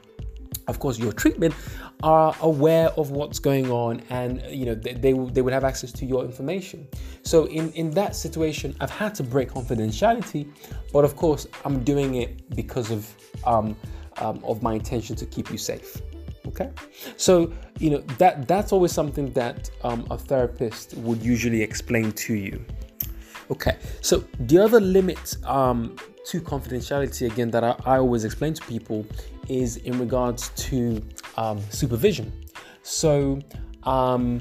of 0.68 0.78
course, 0.78 0.98
your 0.98 1.12
treatment 1.12 1.54
are 2.02 2.36
aware 2.42 2.88
of 2.90 3.10
what's 3.10 3.38
going 3.38 3.70
on 3.70 4.02
and 4.10 4.42
you 4.50 4.66
know 4.66 4.74
they, 4.74 4.92
they, 4.92 5.12
they 5.12 5.42
would 5.42 5.52
have 5.52 5.64
access 5.64 5.92
to 5.92 6.04
your 6.04 6.24
information. 6.24 6.86
So 7.22 7.46
in 7.46 7.70
in 7.72 7.90
that 7.92 8.14
situation 8.16 8.74
i've 8.80 8.90
had 8.90 9.14
to 9.14 9.22
break 9.22 9.50
confidentiality 9.50 10.48
but 10.92 11.04
of 11.04 11.16
course 11.16 11.46
i'm 11.64 11.82
doing 11.84 12.16
it 12.16 12.30
because 12.54 12.90
of 12.90 13.14
um, 13.44 13.76
um, 14.18 14.40
of 14.44 14.62
my 14.62 14.74
intention 14.74 15.16
to 15.16 15.26
keep 15.26 15.50
you 15.50 15.58
safe 15.58 16.00
okay? 16.46 16.70
So 17.16 17.52
you 17.78 17.90
know 17.90 17.98
that 18.18 18.46
that's 18.46 18.72
always 18.72 18.92
something 18.92 19.32
that 19.32 19.70
um, 19.82 20.06
a 20.10 20.18
therapist 20.18 20.94
would 20.98 21.22
usually 21.22 21.62
explain 21.62 22.12
to 22.12 22.34
you 22.34 22.64
okay? 23.50 23.78
So 24.00 24.24
the 24.40 24.58
other 24.58 24.80
limit 24.80 25.36
um, 25.44 25.96
to 26.26 26.40
confidentiality 26.40 27.30
again 27.30 27.50
that 27.50 27.64
I, 27.64 27.74
I 27.84 27.98
always 27.98 28.24
explain 28.24 28.54
to 28.54 28.62
people 28.62 29.06
is 29.48 29.76
in 29.78 29.98
regards 29.98 30.48
to 30.68 31.02
um, 31.36 31.60
supervision. 31.70 32.32
So, 32.82 33.40
um, 33.84 34.40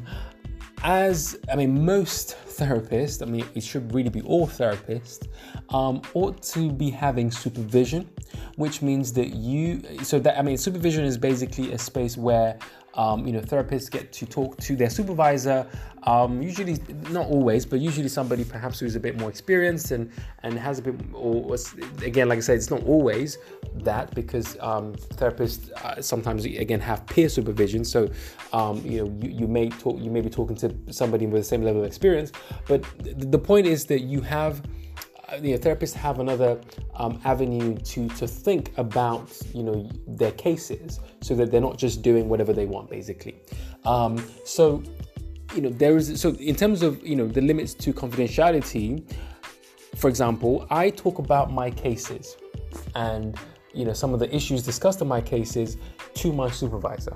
as 0.83 1.37
I 1.51 1.55
mean, 1.55 1.85
most 1.85 2.35
therapists, 2.47 3.21
I 3.21 3.25
mean, 3.25 3.45
it 3.55 3.63
should 3.63 3.93
really 3.93 4.09
be 4.09 4.21
all 4.21 4.47
therapists, 4.47 5.27
um, 5.69 6.01
ought 6.13 6.41
to 6.53 6.71
be 6.71 6.89
having 6.89 7.31
supervision, 7.31 8.09
which 8.57 8.81
means 8.81 9.13
that 9.13 9.29
you, 9.29 9.81
so 10.03 10.19
that, 10.19 10.37
I 10.37 10.41
mean, 10.41 10.57
supervision 10.57 11.05
is 11.05 11.17
basically 11.17 11.71
a 11.71 11.77
space 11.77 12.17
where 12.17 12.57
um, 12.95 13.25
you 13.25 13.33
know, 13.33 13.39
therapists 13.39 13.89
get 13.89 14.11
to 14.13 14.25
talk 14.25 14.57
to 14.57 14.75
their 14.75 14.89
supervisor. 14.89 15.67
Um, 16.03 16.41
usually, 16.41 16.77
not 17.09 17.27
always, 17.27 17.65
but 17.65 17.79
usually 17.79 18.09
somebody 18.09 18.43
perhaps 18.43 18.79
who's 18.79 18.95
a 18.95 18.99
bit 18.99 19.17
more 19.17 19.29
experienced 19.29 19.91
and 19.91 20.11
and 20.43 20.59
has 20.59 20.79
a 20.79 20.81
bit. 20.81 20.95
Or 21.13 21.55
again, 22.03 22.29
like 22.29 22.37
I 22.37 22.41
said, 22.41 22.57
it's 22.57 22.69
not 22.69 22.83
always 22.83 23.37
that 23.75 24.13
because 24.13 24.57
um, 24.59 24.93
therapists 25.15 25.71
uh, 25.71 26.01
sometimes 26.01 26.45
again 26.45 26.79
have 26.81 27.05
peer 27.07 27.29
supervision. 27.29 27.83
So 27.85 28.09
um, 28.51 28.81
you 28.85 29.05
know, 29.05 29.17
you, 29.21 29.31
you 29.31 29.47
may 29.47 29.69
talk, 29.69 29.99
you 29.99 30.11
may 30.11 30.21
be 30.21 30.29
talking 30.29 30.55
to 30.57 30.75
somebody 30.91 31.25
with 31.25 31.41
the 31.41 31.47
same 31.47 31.63
level 31.63 31.81
of 31.81 31.87
experience, 31.87 32.31
but 32.67 32.83
the 32.99 33.39
point 33.39 33.65
is 33.65 33.85
that 33.85 34.01
you 34.01 34.21
have 34.21 34.61
you 35.41 35.51
know, 35.51 35.57
therapists 35.57 35.93
have 35.93 36.19
another 36.19 36.59
um, 36.95 37.19
avenue 37.23 37.77
to 37.77 38.07
to 38.09 38.27
think 38.27 38.71
about 38.77 39.31
you 39.53 39.63
know 39.63 39.89
their 40.07 40.31
cases, 40.31 40.99
so 41.21 41.35
that 41.35 41.51
they're 41.51 41.61
not 41.61 41.77
just 41.77 42.01
doing 42.01 42.29
whatever 42.29 42.53
they 42.53 42.65
want, 42.65 42.89
basically. 42.89 43.35
Um, 43.85 44.23
so 44.45 44.83
you 45.55 45.61
know 45.61 45.69
there 45.69 45.97
is 45.97 46.19
so 46.19 46.29
in 46.35 46.55
terms 46.55 46.81
of 46.83 47.05
you 47.05 47.15
know 47.15 47.27
the 47.27 47.41
limits 47.41 47.73
to 47.75 47.93
confidentiality. 47.93 49.03
For 49.95 50.09
example, 50.09 50.65
I 50.71 50.89
talk 50.89 51.19
about 51.19 51.51
my 51.51 51.69
cases 51.69 52.35
and 52.95 53.37
you 53.73 53.85
know 53.85 53.93
some 53.93 54.13
of 54.13 54.19
the 54.19 54.33
issues 54.35 54.63
discussed 54.63 55.01
in 55.01 55.07
my 55.07 55.21
cases 55.21 55.77
to 56.15 56.33
my 56.33 56.49
supervisor. 56.49 57.15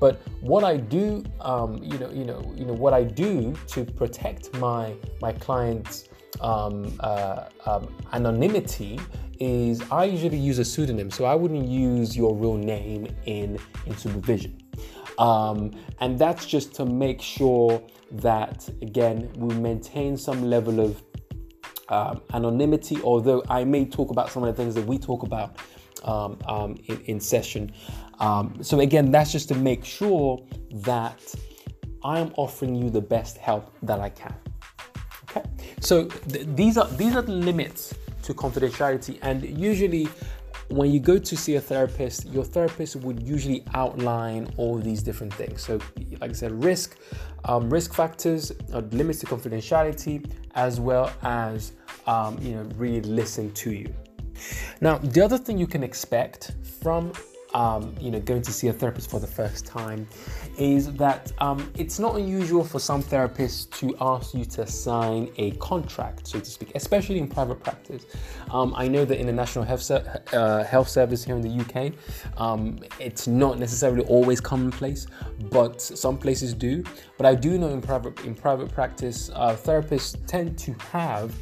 But 0.00 0.20
what 0.40 0.64
I 0.64 0.76
do, 0.76 1.24
um, 1.40 1.82
you 1.82 1.98
know, 1.98 2.10
you 2.10 2.24
know, 2.24 2.52
you 2.56 2.64
know, 2.64 2.72
what 2.72 2.92
I 2.92 3.04
do 3.04 3.54
to 3.68 3.84
protect 3.84 4.52
my 4.54 4.94
my 5.20 5.32
clients' 5.32 6.09
um, 6.40 6.92
uh, 7.00 7.44
um, 7.66 7.94
anonymity 8.12 8.98
is 9.38 9.82
I 9.90 10.04
usually 10.04 10.36
use 10.36 10.58
a 10.58 10.64
pseudonym, 10.64 11.10
so 11.10 11.24
I 11.24 11.34
wouldn't 11.34 11.66
use 11.66 12.16
your 12.16 12.34
real 12.34 12.56
name 12.56 13.06
in 13.26 13.58
in 13.86 13.96
supervision. 13.96 14.58
Um, 15.18 15.72
and 16.00 16.18
that's 16.18 16.46
just 16.46 16.74
to 16.76 16.86
make 16.86 17.20
sure 17.20 17.82
that 18.12 18.68
again 18.82 19.30
we 19.36 19.54
maintain 19.54 20.16
some 20.16 20.48
level 20.48 20.80
of 20.80 21.02
um, 21.88 22.22
anonymity. 22.32 23.00
Although 23.02 23.42
I 23.48 23.64
may 23.64 23.84
talk 23.84 24.10
about 24.10 24.30
some 24.30 24.42
of 24.44 24.54
the 24.54 24.62
things 24.62 24.74
that 24.74 24.86
we 24.86 24.98
talk 24.98 25.22
about 25.22 25.58
um, 26.04 26.38
um, 26.46 26.76
in, 26.86 27.00
in, 27.02 27.20
session. 27.20 27.72
Um, 28.20 28.62
so 28.62 28.80
again, 28.80 29.10
that's 29.10 29.32
just 29.32 29.48
to 29.48 29.54
make 29.54 29.84
sure 29.84 30.40
that 30.72 31.20
I 32.02 32.18
am 32.20 32.32
offering 32.36 32.74
you 32.74 32.88
the 32.88 33.00
best 33.02 33.36
help 33.36 33.74
that 33.82 34.00
I 34.00 34.08
can. 34.08 34.34
Okay, 35.30 35.42
so 35.80 36.06
th- 36.06 36.46
these 36.54 36.76
are 36.76 36.88
these 36.88 37.14
are 37.16 37.22
the 37.22 37.32
limits 37.32 37.94
to 38.22 38.34
confidentiality, 38.34 39.18
and 39.22 39.44
usually 39.58 40.08
when 40.70 40.92
you 40.92 41.00
go 41.00 41.18
to 41.18 41.36
see 41.36 41.56
a 41.56 41.60
therapist, 41.60 42.26
your 42.26 42.44
therapist 42.44 42.96
would 42.96 43.20
usually 43.22 43.64
outline 43.74 44.52
all 44.56 44.78
these 44.78 45.02
different 45.02 45.34
things. 45.34 45.62
So, 45.62 45.80
like 46.20 46.30
I 46.30 46.32
said, 46.32 46.62
risk, 46.62 46.96
um, 47.44 47.68
risk 47.68 47.92
factors, 47.92 48.52
uh, 48.72 48.82
limits 48.92 49.18
to 49.20 49.26
confidentiality, 49.26 50.30
as 50.54 50.78
well 50.78 51.12
as 51.22 51.72
um, 52.06 52.38
you 52.40 52.54
know 52.54 52.68
really 52.76 53.00
listen 53.00 53.52
to 53.52 53.72
you. 53.72 53.92
Now, 54.80 54.98
the 54.98 55.20
other 55.20 55.38
thing 55.38 55.58
you 55.58 55.66
can 55.66 55.82
expect 55.82 56.52
from 56.80 57.12
um, 57.54 57.94
you 58.00 58.10
know 58.10 58.20
going 58.20 58.42
to 58.42 58.52
see 58.52 58.68
a 58.68 58.72
therapist 58.72 59.10
for 59.10 59.20
the 59.20 59.26
first 59.26 59.66
time 59.66 60.06
is 60.58 60.92
that 60.94 61.32
um, 61.38 61.70
it's 61.76 61.98
not 61.98 62.16
unusual 62.16 62.64
for 62.64 62.78
some 62.78 63.02
therapists 63.02 63.70
to 63.78 63.96
ask 64.00 64.34
you 64.34 64.44
to 64.44 64.66
sign 64.66 65.30
a 65.38 65.52
contract, 65.52 66.26
so 66.26 66.38
to 66.38 66.44
speak, 66.44 66.72
especially 66.74 67.18
in 67.18 67.28
private 67.28 67.62
practice. 67.62 68.04
Um, 68.50 68.74
I 68.76 68.88
know 68.88 69.04
that 69.04 69.18
in 69.18 69.26
the 69.26 69.32
National 69.32 69.64
Health, 69.64 69.82
Ser- 69.82 70.22
uh, 70.32 70.64
Health 70.64 70.88
Service 70.88 71.24
here 71.24 71.34
in 71.34 71.42
the 71.42 71.64
UK, 71.64 71.92
um, 72.36 72.78
it's 72.98 73.26
not 73.26 73.58
necessarily 73.58 74.04
always 74.04 74.40
commonplace, 74.40 75.06
but 75.50 75.80
some 75.80 76.18
places 76.18 76.52
do. 76.52 76.84
But 77.16 77.26
I 77.26 77.34
do 77.34 77.58
know 77.58 77.68
in 77.68 77.80
private 77.80 78.20
in 78.20 78.34
private 78.34 78.70
practice, 78.72 79.30
uh, 79.34 79.56
therapists 79.56 80.16
tend 80.26 80.58
to 80.58 80.72
have 80.92 81.34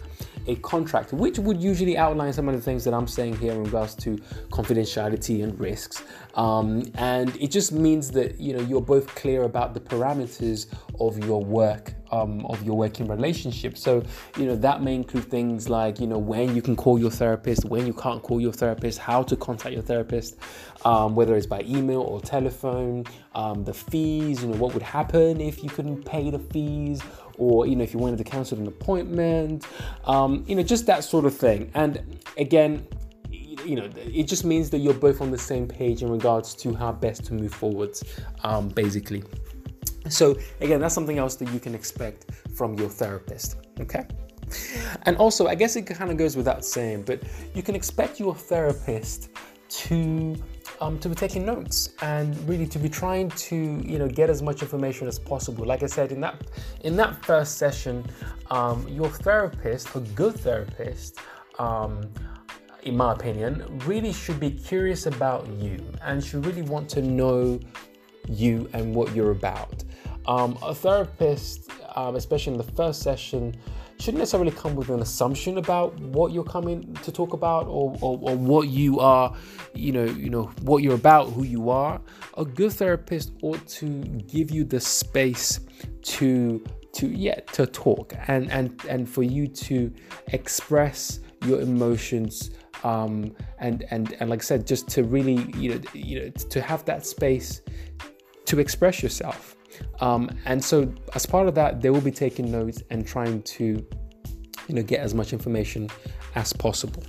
a 0.48 0.56
contract, 0.56 1.12
which 1.12 1.38
would 1.38 1.62
usually 1.62 1.96
outline 1.96 2.32
some 2.32 2.48
of 2.48 2.54
the 2.54 2.60
things 2.60 2.82
that 2.84 2.94
I'm 2.94 3.06
saying 3.06 3.36
here 3.36 3.52
in 3.52 3.62
regards 3.62 3.94
to 3.96 4.16
confidentiality 4.50 5.44
and 5.44 5.58
risks. 5.60 6.02
Um, 6.34 6.84
and 6.94 7.36
it 7.36 7.50
just 7.50 7.72
means 7.72 8.10
that 8.12 8.40
you 8.40 8.54
know 8.54 8.62
you're 8.62 8.80
both 8.80 9.14
clear 9.14 9.42
about 9.42 9.74
the 9.74 9.80
parameters 9.80 10.66
of 11.00 11.22
your 11.24 11.44
work, 11.44 11.94
um, 12.12 12.46
of 12.46 12.62
your 12.62 12.76
working 12.76 13.06
relationship. 13.08 13.76
So 13.76 14.02
you 14.36 14.46
know 14.46 14.56
that 14.56 14.82
may 14.82 14.94
include 14.94 15.24
things 15.24 15.68
like 15.68 16.00
you 16.00 16.06
know 16.06 16.18
when 16.18 16.54
you 16.54 16.62
can 16.62 16.76
call 16.76 16.98
your 16.98 17.10
therapist, 17.10 17.64
when 17.66 17.86
you 17.86 17.92
can't 17.92 18.22
call 18.22 18.40
your 18.40 18.52
therapist, 18.52 18.98
how 18.98 19.22
to 19.24 19.36
contact 19.36 19.74
your 19.74 19.82
therapist, 19.82 20.36
um, 20.84 21.14
whether 21.14 21.36
it's 21.36 21.46
by 21.46 21.60
email 21.62 22.00
or 22.00 22.20
telephone, 22.20 23.04
um, 23.34 23.64
the 23.64 23.74
fees, 23.74 24.42
you 24.42 24.48
know 24.48 24.56
what 24.56 24.72
would 24.74 24.82
happen 24.82 25.40
if 25.40 25.62
you 25.62 25.68
couldn't 25.68 26.04
pay 26.04 26.30
the 26.30 26.38
fees 26.38 27.02
or 27.38 27.66
you 27.66 27.76
know 27.76 27.84
if 27.84 27.92
you 27.92 27.98
wanted 27.98 28.18
to 28.18 28.24
cancel 28.24 28.58
an 28.58 28.66
appointment 28.66 29.66
um, 30.04 30.44
you 30.46 30.54
know 30.54 30.62
just 30.62 30.86
that 30.86 31.04
sort 31.04 31.24
of 31.24 31.36
thing. 31.36 31.70
And 31.74 32.20
again 32.36 32.86
you 33.30 33.76
know 33.76 33.88
it 33.96 34.24
just 34.24 34.44
means 34.44 34.70
that 34.70 34.78
you're 34.78 34.94
both 34.94 35.20
on 35.20 35.30
the 35.30 35.38
same 35.38 35.66
page 35.66 36.02
in 36.02 36.10
regards 36.10 36.54
to 36.54 36.74
how 36.74 36.92
best 36.92 37.24
to 37.26 37.34
move 37.34 37.52
forwards 37.54 38.04
um, 38.44 38.68
basically. 38.68 39.22
So 40.08 40.36
again 40.60 40.80
that's 40.80 40.94
something 40.94 41.18
else 41.18 41.36
that 41.36 41.52
you 41.52 41.60
can 41.60 41.74
expect 41.74 42.26
from 42.54 42.74
your 42.74 42.88
therapist 42.88 43.56
okay? 43.80 44.06
And 45.02 45.16
also 45.18 45.46
i 45.46 45.54
guess 45.54 45.76
it 45.76 45.82
kind 45.82 46.10
of 46.10 46.16
goes 46.16 46.34
without 46.34 46.64
saying 46.64 47.02
but 47.02 47.22
you 47.54 47.62
can 47.62 47.74
expect 47.74 48.18
your 48.18 48.34
therapist 48.34 49.28
to 49.68 50.34
um, 50.80 50.98
to 51.00 51.08
be 51.08 51.14
taking 51.14 51.44
notes 51.44 51.90
and 52.02 52.36
really 52.48 52.66
to 52.66 52.78
be 52.78 52.88
trying 52.88 53.30
to 53.30 53.56
you 53.84 53.98
know 53.98 54.08
get 54.08 54.30
as 54.30 54.42
much 54.42 54.62
information 54.62 55.08
as 55.08 55.18
possible. 55.18 55.64
Like 55.64 55.82
I 55.82 55.86
said 55.86 56.12
in 56.12 56.20
that 56.20 56.42
in 56.82 56.96
that 56.96 57.24
first 57.24 57.58
session, 57.58 58.04
um, 58.50 58.86
your 58.88 59.08
therapist, 59.08 59.94
a 59.94 60.00
good 60.00 60.34
therapist, 60.34 61.18
um, 61.58 62.08
in 62.82 62.96
my 62.96 63.12
opinion, 63.12 63.80
really 63.86 64.12
should 64.12 64.40
be 64.40 64.50
curious 64.50 65.06
about 65.06 65.46
you 65.48 65.84
and 66.02 66.22
should 66.22 66.46
really 66.46 66.62
want 66.62 66.88
to 66.90 67.02
know 67.02 67.60
you 68.28 68.68
and 68.72 68.94
what 68.94 69.14
you're 69.14 69.32
about. 69.32 69.84
Um, 70.26 70.58
a 70.62 70.74
therapist, 70.74 71.70
um, 71.96 72.16
especially 72.16 72.52
in 72.52 72.58
the 72.58 72.72
first 72.72 73.02
session, 73.02 73.56
shouldn't 73.98 74.18
necessarily 74.18 74.52
come 74.52 74.76
with 74.76 74.90
an 74.90 75.00
assumption 75.00 75.58
about 75.58 75.98
what 76.00 76.32
you're 76.32 76.44
coming 76.44 76.94
to 77.02 77.10
talk 77.10 77.32
about 77.32 77.66
or, 77.66 77.96
or, 78.00 78.18
or, 78.22 78.36
what 78.36 78.68
you 78.68 79.00
are, 79.00 79.34
you 79.74 79.90
know, 79.90 80.04
you 80.04 80.30
know, 80.30 80.44
what 80.62 80.82
you're 80.84 80.94
about, 80.94 81.30
who 81.32 81.42
you 81.42 81.68
are. 81.68 82.00
A 82.36 82.44
good 82.44 82.72
therapist 82.72 83.32
ought 83.42 83.66
to 83.66 83.86
give 84.28 84.50
you 84.50 84.64
the 84.64 84.80
space 84.80 85.60
to 86.02 86.64
to 86.92 87.06
yeah 87.08 87.38
to 87.52 87.66
talk 87.66 88.14
and 88.28 88.50
and 88.50 88.82
and 88.88 89.08
for 89.08 89.22
you 89.22 89.46
to 89.46 89.92
express 90.28 91.20
your 91.44 91.60
emotions 91.60 92.50
um 92.82 93.34
and 93.58 93.84
and 93.90 94.16
and 94.20 94.30
like 94.30 94.40
I 94.40 94.42
said 94.42 94.66
just 94.66 94.88
to 94.90 95.04
really 95.04 95.36
you 95.56 95.74
know 95.74 95.80
you 95.92 96.20
know 96.20 96.30
to 96.30 96.60
have 96.62 96.84
that 96.86 97.04
space 97.04 97.60
to 98.46 98.58
express 98.58 99.02
yourself 99.02 99.57
um, 100.00 100.30
and 100.44 100.62
so, 100.62 100.92
as 101.14 101.26
part 101.26 101.48
of 101.48 101.54
that, 101.54 101.80
they 101.80 101.90
will 101.90 102.00
be 102.00 102.10
taking 102.10 102.50
notes 102.50 102.82
and 102.90 103.06
trying 103.06 103.42
to, 103.42 103.64
you 103.64 104.74
know, 104.74 104.82
get 104.82 105.00
as 105.00 105.14
much 105.14 105.32
information 105.32 105.88
as 106.34 106.52
possible. 106.52 107.02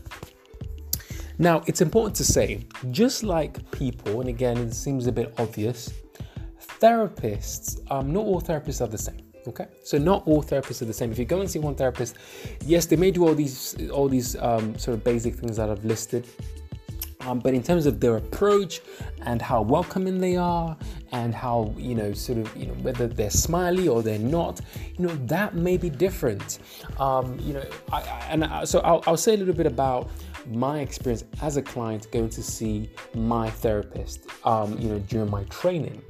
Now, 1.38 1.64
it's 1.68 1.82
important 1.82 2.16
to 2.18 2.26
say, 2.26 2.68
just 2.92 3.24
like 3.24 3.72
people, 3.72 4.20
and 4.20 4.30
again, 4.30 4.58
it 4.58 4.74
seems 4.74 5.08
a 5.08 5.12
bit 5.12 5.34
obvious, 5.38 5.94
therapists, 6.60 7.80
um, 7.92 8.12
not 8.12 8.26
all 8.26 8.42
therapists 8.42 8.82
are 8.82 8.88
the 8.88 8.98
same. 8.98 9.22
Okay, 9.48 9.68
so 9.84 9.98
not 9.98 10.28
all 10.28 10.44
therapists 10.44 10.82
are 10.82 10.86
the 10.86 10.94
same. 10.94 11.12
If 11.12 11.18
you 11.18 11.26
go 11.26 11.40
and 11.40 11.50
see 11.50 11.60
one 11.60 11.74
therapist, 11.74 12.18
yes, 12.66 12.86
they 12.86 12.98
may 12.98 13.10
do 13.10 13.26
all 13.26 13.34
these 13.34 13.76
all 13.90 14.10
these 14.10 14.36
um, 14.36 14.78
sort 14.78 14.98
of 14.98 15.04
basic 15.04 15.36
things 15.36 15.56
that 15.58 15.70
I've 15.70 15.86
listed, 15.86 16.28
um, 17.22 17.40
but 17.40 17.54
in 17.54 17.62
terms 17.62 17.86
of 17.86 18.00
their 18.00 18.16
approach 18.16 18.82
and 19.26 19.42
how 19.42 19.62
welcoming 19.62 20.20
they 20.20 20.38
are 20.38 20.78
and 21.12 21.36
how 21.36 21.74
you 21.78 21.94
know 21.94 22.14
sort 22.14 22.38
of 22.38 22.56
you 22.56 22.66
know 22.66 22.74
whether 22.76 23.08
they're 23.08 23.30
smiley 23.30 23.88
or 23.88 24.02
they're 24.02 24.18
not 24.20 24.62
you 24.98 25.06
know 25.06 25.16
that 25.26 25.54
may 25.56 25.78
be 25.78 25.90
different. 25.90 26.60
Um, 26.98 27.38
you 27.42 27.54
know 27.54 27.66
I, 27.92 27.98
I, 27.98 28.28
and 28.30 28.44
I, 28.46 28.64
so 28.64 28.80
I'll, 28.80 29.04
I'll 29.06 29.18
say 29.18 29.34
a 29.34 29.38
little 29.38 29.54
bit 29.54 29.66
about 29.66 30.10
my 30.50 30.80
experience 30.80 31.24
as 31.42 31.58
a 31.58 31.62
client 31.62 32.10
going 32.12 32.30
to 32.30 32.44
see 32.44 32.90
my 33.14 33.50
therapist, 33.50 34.28
um, 34.46 34.78
you 34.80 34.90
know, 34.90 35.00
during 35.00 35.30
my 35.30 35.44
training. 35.46 36.02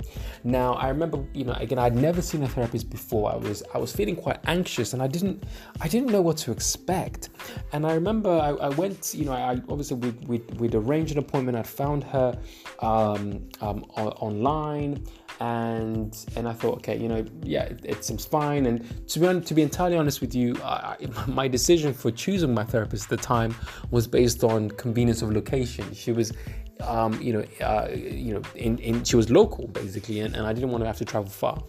Now, 0.44 0.74
I 0.74 0.90
remember, 0.90 1.24
you 1.34 1.44
know, 1.46 1.54
again, 1.54 1.80
I'd 1.80 1.96
never 1.96 2.22
seen 2.22 2.44
a 2.44 2.48
therapist 2.48 2.90
before. 2.90 3.32
I 3.32 3.36
was, 3.36 3.64
I 3.74 3.78
was 3.78 3.92
feeling 3.92 4.16
quite 4.16 4.40
anxious, 4.46 4.94
and 4.94 5.02
I 5.02 5.08
didn't, 5.08 5.44
I 5.82 5.88
didn't 5.88 6.12
know 6.12 6.22
what 6.22 6.38
to 6.38 6.52
expect. 6.52 7.30
And 7.74 7.86
I 7.86 7.94
remember, 7.94 8.30
I, 8.30 8.50
I 8.50 8.70
went, 8.70 9.14
you 9.14 9.26
know, 9.26 9.34
I 9.34 9.62
obviously 9.70 9.98
we'd, 9.98 10.28
we'd, 10.28 10.60
we'd 10.60 10.76
arranged 10.76 11.12
an 11.12 11.20
appointment. 11.20 11.58
I'd 11.58 11.68
found 11.68 12.04
her 12.06 12.38
um, 12.80 13.50
um, 13.62 13.84
online 13.96 15.04
and 15.40 16.26
and 16.36 16.48
I 16.48 16.54
thought, 16.54 16.78
okay, 16.80 16.98
you 16.98 17.08
know, 17.08 17.26
yeah, 17.44 17.64
it, 17.64 17.80
it 17.84 18.04
seems 18.04 18.26
fine. 18.26 18.66
And 18.66 19.08
to 19.10 19.20
be 19.20 19.42
to 19.42 19.54
be 19.54 19.62
entirely 19.62 19.98
honest 19.98 20.22
with 20.22 20.36
you, 20.36 20.56
I, 20.64 20.98
my 21.28 21.48
decision 21.48 21.94
for 21.94 22.12
choosing 22.12 22.54
my 22.54 22.64
therapist 22.64 23.06
at 23.06 23.10
the 23.10 23.24
time 23.24 23.56
was 23.92 24.08
based 24.08 24.44
on 24.44 24.70
convenience 24.72 25.22
of 25.22 25.32
location. 25.32 25.94
She 25.94 26.12
was. 26.12 26.34
Um, 26.82 27.22
you 27.22 27.34
know, 27.34 27.44
uh, 27.60 27.90
you 27.94 28.36
know, 28.36 28.42
in, 28.56 28.78
in 28.78 29.04
she 29.04 29.18
was 29.18 29.30
local 29.30 29.68
basically, 29.68 30.22
and, 30.22 30.34
and 30.34 30.48
I 30.48 30.54
didn't 30.54 30.72
want 30.72 30.82
to 30.82 30.88
have 30.88 30.96
to 31.00 31.04
travel 31.04 31.30
far. 31.30 31.62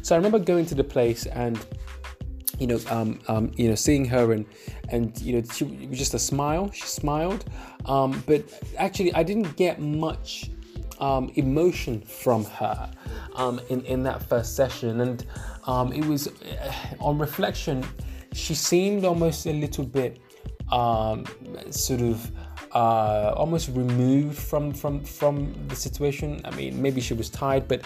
So 0.00 0.14
I 0.14 0.16
remember 0.16 0.38
going 0.38 0.64
to 0.64 0.74
the 0.74 0.82
place 0.82 1.26
and 1.26 1.62
you 2.58 2.66
know, 2.66 2.80
um, 2.88 3.20
um, 3.28 3.52
you 3.56 3.68
know, 3.68 3.74
seeing 3.74 4.06
her 4.06 4.32
and 4.32 4.46
and 4.88 5.20
you 5.20 5.34
know, 5.34 5.42
she 5.52 5.64
was 5.64 5.98
just 5.98 6.14
a 6.14 6.18
smile. 6.18 6.70
She 6.70 6.86
smiled, 6.86 7.44
um, 7.84 8.22
but 8.26 8.42
actually, 8.78 9.12
I 9.12 9.22
didn't 9.22 9.54
get 9.56 9.80
much 9.80 10.50
um, 11.04 11.30
emotion 11.34 12.00
from 12.00 12.44
her 12.46 12.90
um, 13.34 13.60
in, 13.68 13.84
in 13.84 14.02
that 14.04 14.22
first 14.22 14.56
session. 14.56 15.00
And 15.00 15.26
um, 15.66 15.92
it 15.92 16.04
was, 16.04 16.28
uh, 16.28 16.72
on 16.98 17.18
reflection, 17.18 17.84
she 18.32 18.54
seemed 18.54 19.04
almost 19.04 19.46
a 19.46 19.52
little 19.52 19.84
bit 19.84 20.18
um, 20.72 21.26
sort 21.70 22.00
of 22.00 22.30
uh, 22.72 23.34
almost 23.36 23.68
removed 23.68 24.38
from, 24.38 24.72
from, 24.72 25.04
from 25.04 25.52
the 25.68 25.76
situation. 25.76 26.40
I 26.44 26.50
mean, 26.52 26.80
maybe 26.80 27.00
she 27.02 27.14
was 27.14 27.28
tired, 27.28 27.68
but 27.68 27.82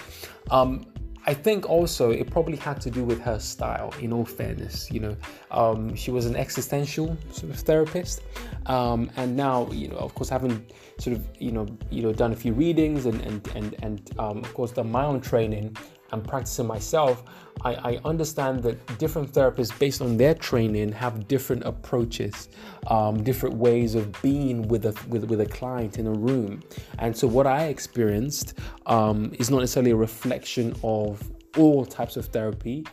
um, 0.51 0.87
I 1.29 1.35
think 1.35 1.69
also 1.69 2.11
it 2.11 2.31
probably 2.31 2.57
had 2.57 2.81
to 2.81 2.91
do 2.91 3.05
with 3.05 3.21
her 3.21 3.39
style. 3.39 3.93
In 4.01 4.15
all 4.15 4.25
fairness, 4.25 4.91
you 4.91 5.01
know, 5.01 5.17
um, 5.51 5.95
she 5.95 6.11
was 6.11 6.25
an 6.25 6.37
existential 6.37 7.19
sort 7.33 7.53
of 7.53 7.61
therapist, 7.61 8.23
um, 8.65 9.11
and 9.17 9.37
now 9.37 9.71
you 9.71 9.89
know, 9.89 9.99
of 9.99 10.15
course, 10.15 10.31
having 10.31 10.65
sort 10.99 11.17
of 11.17 11.23
you 11.39 11.53
know, 11.53 11.67
you 11.91 12.01
know, 12.01 12.15
done 12.15 12.33
a 12.33 12.37
few 12.37 12.55
readings 12.55 13.05
and 13.05 13.21
and 13.21 13.47
and 13.55 13.77
and 13.83 14.11
um, 14.19 14.39
of 14.39 14.55
course 14.55 14.73
done 14.73 14.91
my 14.91 15.05
own 15.05 15.21
training 15.21 15.77
and 16.13 16.27
practicing 16.27 16.67
myself, 16.67 17.23
I, 17.65 17.75
I, 17.75 18.01
understand 18.05 18.63
that 18.63 18.99
different 18.99 19.33
therapists, 19.33 19.77
based 19.79 20.01
on 20.01 20.17
their 20.17 20.35
training, 20.35 20.93
have 20.93 21.27
different 21.27 21.65
approaches, 21.65 22.49
um, 22.87 23.23
different 23.23 23.57
ways 23.57 23.95
of 23.95 24.21
being 24.23 24.69
with 24.69 24.87
a 24.87 24.95
with, 25.09 25.25
with 25.25 25.41
a 25.41 25.47
client 25.47 25.99
in 25.99 26.07
a 26.07 26.13
room. 26.13 26.63
And 26.99 27.17
so, 27.17 27.27
what 27.27 27.47
I 27.47 27.65
experienced 27.65 28.55
um, 28.87 29.33
is 29.39 29.51
not 29.51 29.61
necessarily 29.61 29.91
a 29.91 29.97
reflection 29.97 30.75
of 30.85 31.23
all 31.57 31.85
types 31.85 32.17
of 32.17 32.27
therapy, 32.27 32.87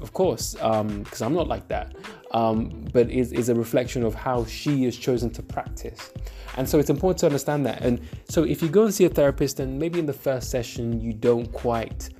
of 0.00 0.12
course, 0.12 0.54
because 0.54 1.22
um, 1.22 1.26
I'm 1.26 1.34
not 1.34 1.48
like 1.48 1.68
that. 1.68 1.94
Um, 2.30 2.84
but 2.92 3.10
is 3.10 3.32
is 3.32 3.48
a 3.48 3.54
reflection 3.54 4.02
of 4.04 4.14
how 4.14 4.44
she 4.44 4.84
has 4.84 4.96
chosen 4.96 5.30
to 5.30 5.42
practice. 5.42 6.12
And 6.56 6.68
so 6.68 6.78
it's 6.78 6.90
important 6.90 7.18
to 7.20 7.26
understand 7.26 7.64
that. 7.66 7.82
And 7.82 8.00
so 8.28 8.42
if 8.42 8.60
you 8.60 8.68
go 8.68 8.84
and 8.84 8.94
see 8.94 9.04
a 9.04 9.08
therapist 9.08 9.60
and 9.60 9.78
maybe 9.78 10.00
in 10.00 10.06
the 10.06 10.12
first 10.12 10.50
session 10.50 11.00
you 11.00 11.12
don't 11.12 11.50
quite 11.52 12.10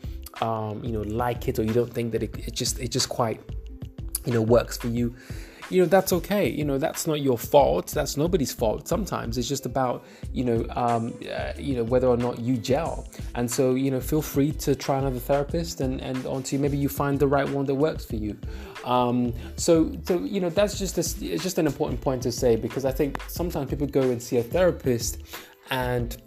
um, 0.41 0.83
you 0.85 0.93
know 0.93 1.03
like 1.03 1.49
it 1.49 1.59
or 1.59 1.63
you 1.63 1.73
don't 1.73 1.93
think 1.93 2.13
that 2.13 2.23
it, 2.23 2.37
it 2.47 2.55
just 2.55 2.79
it 2.81 2.89
just 2.89 3.09
quite 3.09 3.41
you 4.25 4.33
know 4.33 4.43
works 4.43 4.77
for 4.77 4.89
you 4.89 5.15
you 5.71 5.81
know 5.81 5.87
that's 5.87 6.13
okay. 6.13 6.49
You 6.49 6.65
know 6.65 6.79
that's 6.79 7.07
not 7.07 7.21
your 7.21 7.39
fault. 7.39 7.89
That's 7.89 8.17
nobody's 8.17 8.53
fault 8.53 8.87
sometimes. 8.87 9.39
It's 9.39 9.49
just 9.49 9.67
about 9.67 10.05
you 10.33 10.45
know 10.45 10.67
um, 10.71 11.15
uh, 11.33 11.53
you 11.59 11.77
know 11.77 11.85
whether 11.85 12.07
or 12.07 12.17
not 12.17 12.39
you 12.39 12.57
gel. 12.57 13.09
And 13.35 13.51
so 13.51 13.75
you 13.75 13.91
know 13.91 14.01
feel 14.01 14.23
free 14.23 14.53
to 14.53 14.75
try 14.75 14.99
another 14.99 15.19
therapist 15.19 15.81
and 15.81 16.01
and 16.01 16.27
onto 16.27 16.59
maybe 16.59 16.77
you 16.77 16.89
find 16.89 17.19
the 17.19 17.27
right 17.27 17.49
one 17.49 17.65
that 17.67 17.75
works 17.75 18.05
for 18.05 18.17
you. 18.17 18.37
Um, 18.85 19.33
so 19.57 19.91
so 20.05 20.19
you 20.21 20.41
know 20.41 20.51
that's 20.51 20.79
just 20.79 20.97
this 20.97 21.21
it's 21.23 21.43
just 21.43 21.59
an 21.59 21.67
important 21.67 22.01
point 22.01 22.23
to 22.23 22.33
say 22.33 22.55
because 22.55 22.85
i 22.85 22.93
think 22.93 23.19
sometimes 23.29 23.71
people 23.71 23.87
go 23.87 24.03
and 24.03 24.23
see 24.23 24.37
a 24.37 24.43
therapist 24.43 25.23
and 25.71 26.19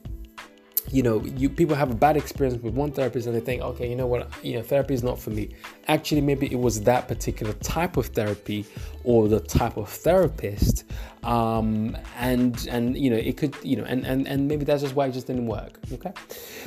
you 0.92 1.04
know 1.04 1.22
you 1.26 1.50
people 1.50 1.76
have 1.76 1.92
a 1.92 1.96
bad 1.96 2.16
experience 2.16 2.62
with 2.62 2.74
one 2.74 2.92
therapist 2.92 3.28
and 3.28 3.36
they 3.36 3.40
think 3.40 3.62
okay 3.62 3.90
you 3.90 3.96
know 3.96 4.08
what 4.08 4.30
you 4.44 4.56
know 4.56 4.62
therapy 4.62 4.94
is 4.94 5.04
not 5.04 5.20
for 5.20 5.32
me. 5.32 5.50
Actually 5.88 6.22
maybe 6.22 6.52
it 6.52 6.60
was 6.60 6.82
that 6.82 7.08
particular 7.08 7.54
type 7.54 7.98
of 7.98 8.08
therapy 8.08 8.66
or 9.04 9.28
the 9.28 9.40
type 9.40 9.78
of 9.78 9.90
therapist 9.90 10.86
um, 11.24 11.98
and 12.18 12.68
and 12.70 12.98
you 12.98 13.10
know 13.10 13.18
it 13.18 13.38
could 13.38 13.56
you 13.64 13.76
know 13.76 13.84
and 13.84 14.06
and 14.06 14.28
and 14.28 14.48
maybe 14.48 14.64
that's 14.64 14.82
just 14.82 14.96
why 14.96 15.08
it 15.08 15.12
just 15.12 15.28
didn't 15.28 15.48
work 15.48 15.80
okay? 15.92 16.14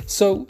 So 0.05 0.47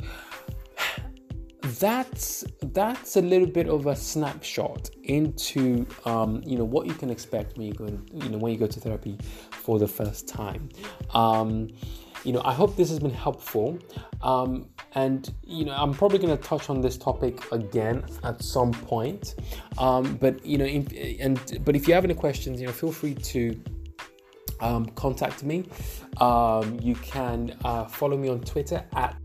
that's 1.79 2.43
that's 2.61 3.15
a 3.15 3.21
little 3.21 3.47
bit 3.47 3.67
of 3.69 3.85
a 3.85 3.95
snapshot 3.95 4.89
into 5.03 5.85
um, 6.05 6.41
you 6.45 6.57
know 6.57 6.63
what 6.65 6.87
you 6.87 6.93
can 6.93 7.09
expect 7.09 7.57
when 7.57 7.67
you 7.67 7.73
go 7.73 7.85
you 7.85 8.29
know 8.29 8.37
when 8.37 8.51
you 8.51 8.57
go 8.57 8.67
to 8.67 8.79
therapy 8.79 9.17
for 9.51 9.79
the 9.79 9.87
first 9.87 10.27
time. 10.27 10.69
Um, 11.13 11.69
you 12.23 12.33
know, 12.33 12.41
I 12.43 12.53
hope 12.53 12.75
this 12.75 12.89
has 12.89 12.99
been 12.99 13.13
helpful. 13.13 13.79
Um, 14.21 14.69
and 14.93 15.33
you 15.43 15.65
know, 15.65 15.73
I'm 15.73 15.93
probably 15.93 16.19
going 16.19 16.35
to 16.35 16.43
touch 16.43 16.69
on 16.69 16.81
this 16.81 16.97
topic 16.97 17.51
again 17.51 18.03
at 18.23 18.43
some 18.43 18.71
point. 18.71 19.35
Um, 19.77 20.15
but 20.17 20.45
you 20.45 20.57
know, 20.57 20.65
and 20.65 21.61
but 21.63 21.75
if 21.75 21.87
you 21.87 21.93
have 21.93 22.03
any 22.03 22.13
questions, 22.13 22.59
you 22.59 22.67
know, 22.67 22.73
feel 22.73 22.91
free 22.91 23.15
to 23.15 23.59
um, 24.61 24.85
contact 24.89 25.43
me. 25.43 25.65
Um, 26.17 26.79
you 26.81 26.95
can 26.95 27.57
uh, 27.65 27.85
follow 27.85 28.17
me 28.17 28.29
on 28.29 28.41
Twitter 28.41 28.85
at 28.95 29.15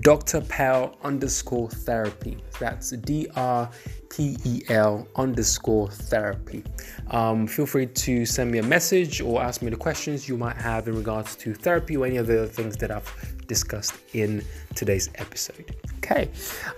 Dr. 0.00 0.40
Pel 0.42 0.96
underscore 1.02 1.70
therapy. 1.70 2.38
That's 2.60 2.90
D 2.90 3.26
R 3.36 3.70
P 4.10 4.36
E 4.44 4.62
L 4.68 5.06
underscore 5.16 5.90
therapy. 5.90 6.62
Um, 7.10 7.46
feel 7.46 7.66
free 7.66 7.86
to 7.86 8.26
send 8.26 8.50
me 8.50 8.58
a 8.58 8.62
message 8.62 9.20
or 9.20 9.42
ask 9.42 9.62
me 9.62 9.70
the 9.70 9.76
questions 9.76 10.28
you 10.28 10.36
might 10.36 10.56
have 10.56 10.88
in 10.88 10.94
regards 10.94 11.36
to 11.36 11.54
therapy 11.54 11.96
or 11.96 12.06
any 12.06 12.16
of 12.16 12.26
the 12.26 12.46
things 12.46 12.76
that 12.76 12.90
I've 12.90 13.12
discussed 13.46 13.94
in 14.12 14.44
today's 14.74 15.10
episode. 15.16 15.74
Okay, 15.98 16.30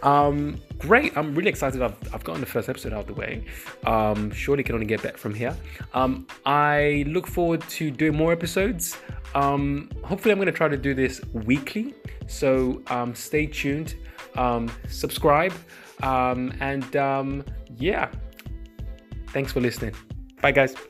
um, 0.03 0.61
great. 0.79 1.17
I'm 1.17 1.35
really 1.35 1.51
excited. 1.51 1.83
I've, 1.83 1.97
I've 2.15 2.25
gotten 2.25 2.41
the 2.41 2.47
first 2.47 2.69
episode 2.69 2.93
out 2.93 3.01
of 3.01 3.07
the 3.09 3.15
way. 3.15 3.45
Um, 3.85 4.31
surely 4.31 4.63
can 4.63 4.75
only 4.75 4.87
get 4.87 5.03
better 5.03 5.19
from 5.19 5.35
here. 5.35 5.57
Um, 5.93 6.27
I 6.47 7.05
look 7.07 7.27
forward 7.27 7.61
to 7.71 7.91
doing 7.91 8.17
more 8.17 8.33
episodes. 8.33 8.97
Um, 9.35 9.91
hopefully, 10.05 10.33
I'm 10.33 10.39
going 10.39 10.47
to 10.47 10.53
try 10.53 10.69
to 10.69 10.77
do 10.77 10.95
this 10.95 11.21
weekly. 11.33 11.95
So 12.27 12.83
um, 12.89 13.15
stay 13.15 13.47
tuned, 13.47 13.97
um, 14.37 14.71
subscribe, 14.89 15.53
um, 16.03 16.53
and 16.61 16.95
um, 16.97 17.45
yeah, 17.77 18.09
thanks 19.29 19.53
for 19.53 19.61
listening. 19.61 19.95
Bye, 20.41 20.53
guys. 20.53 20.90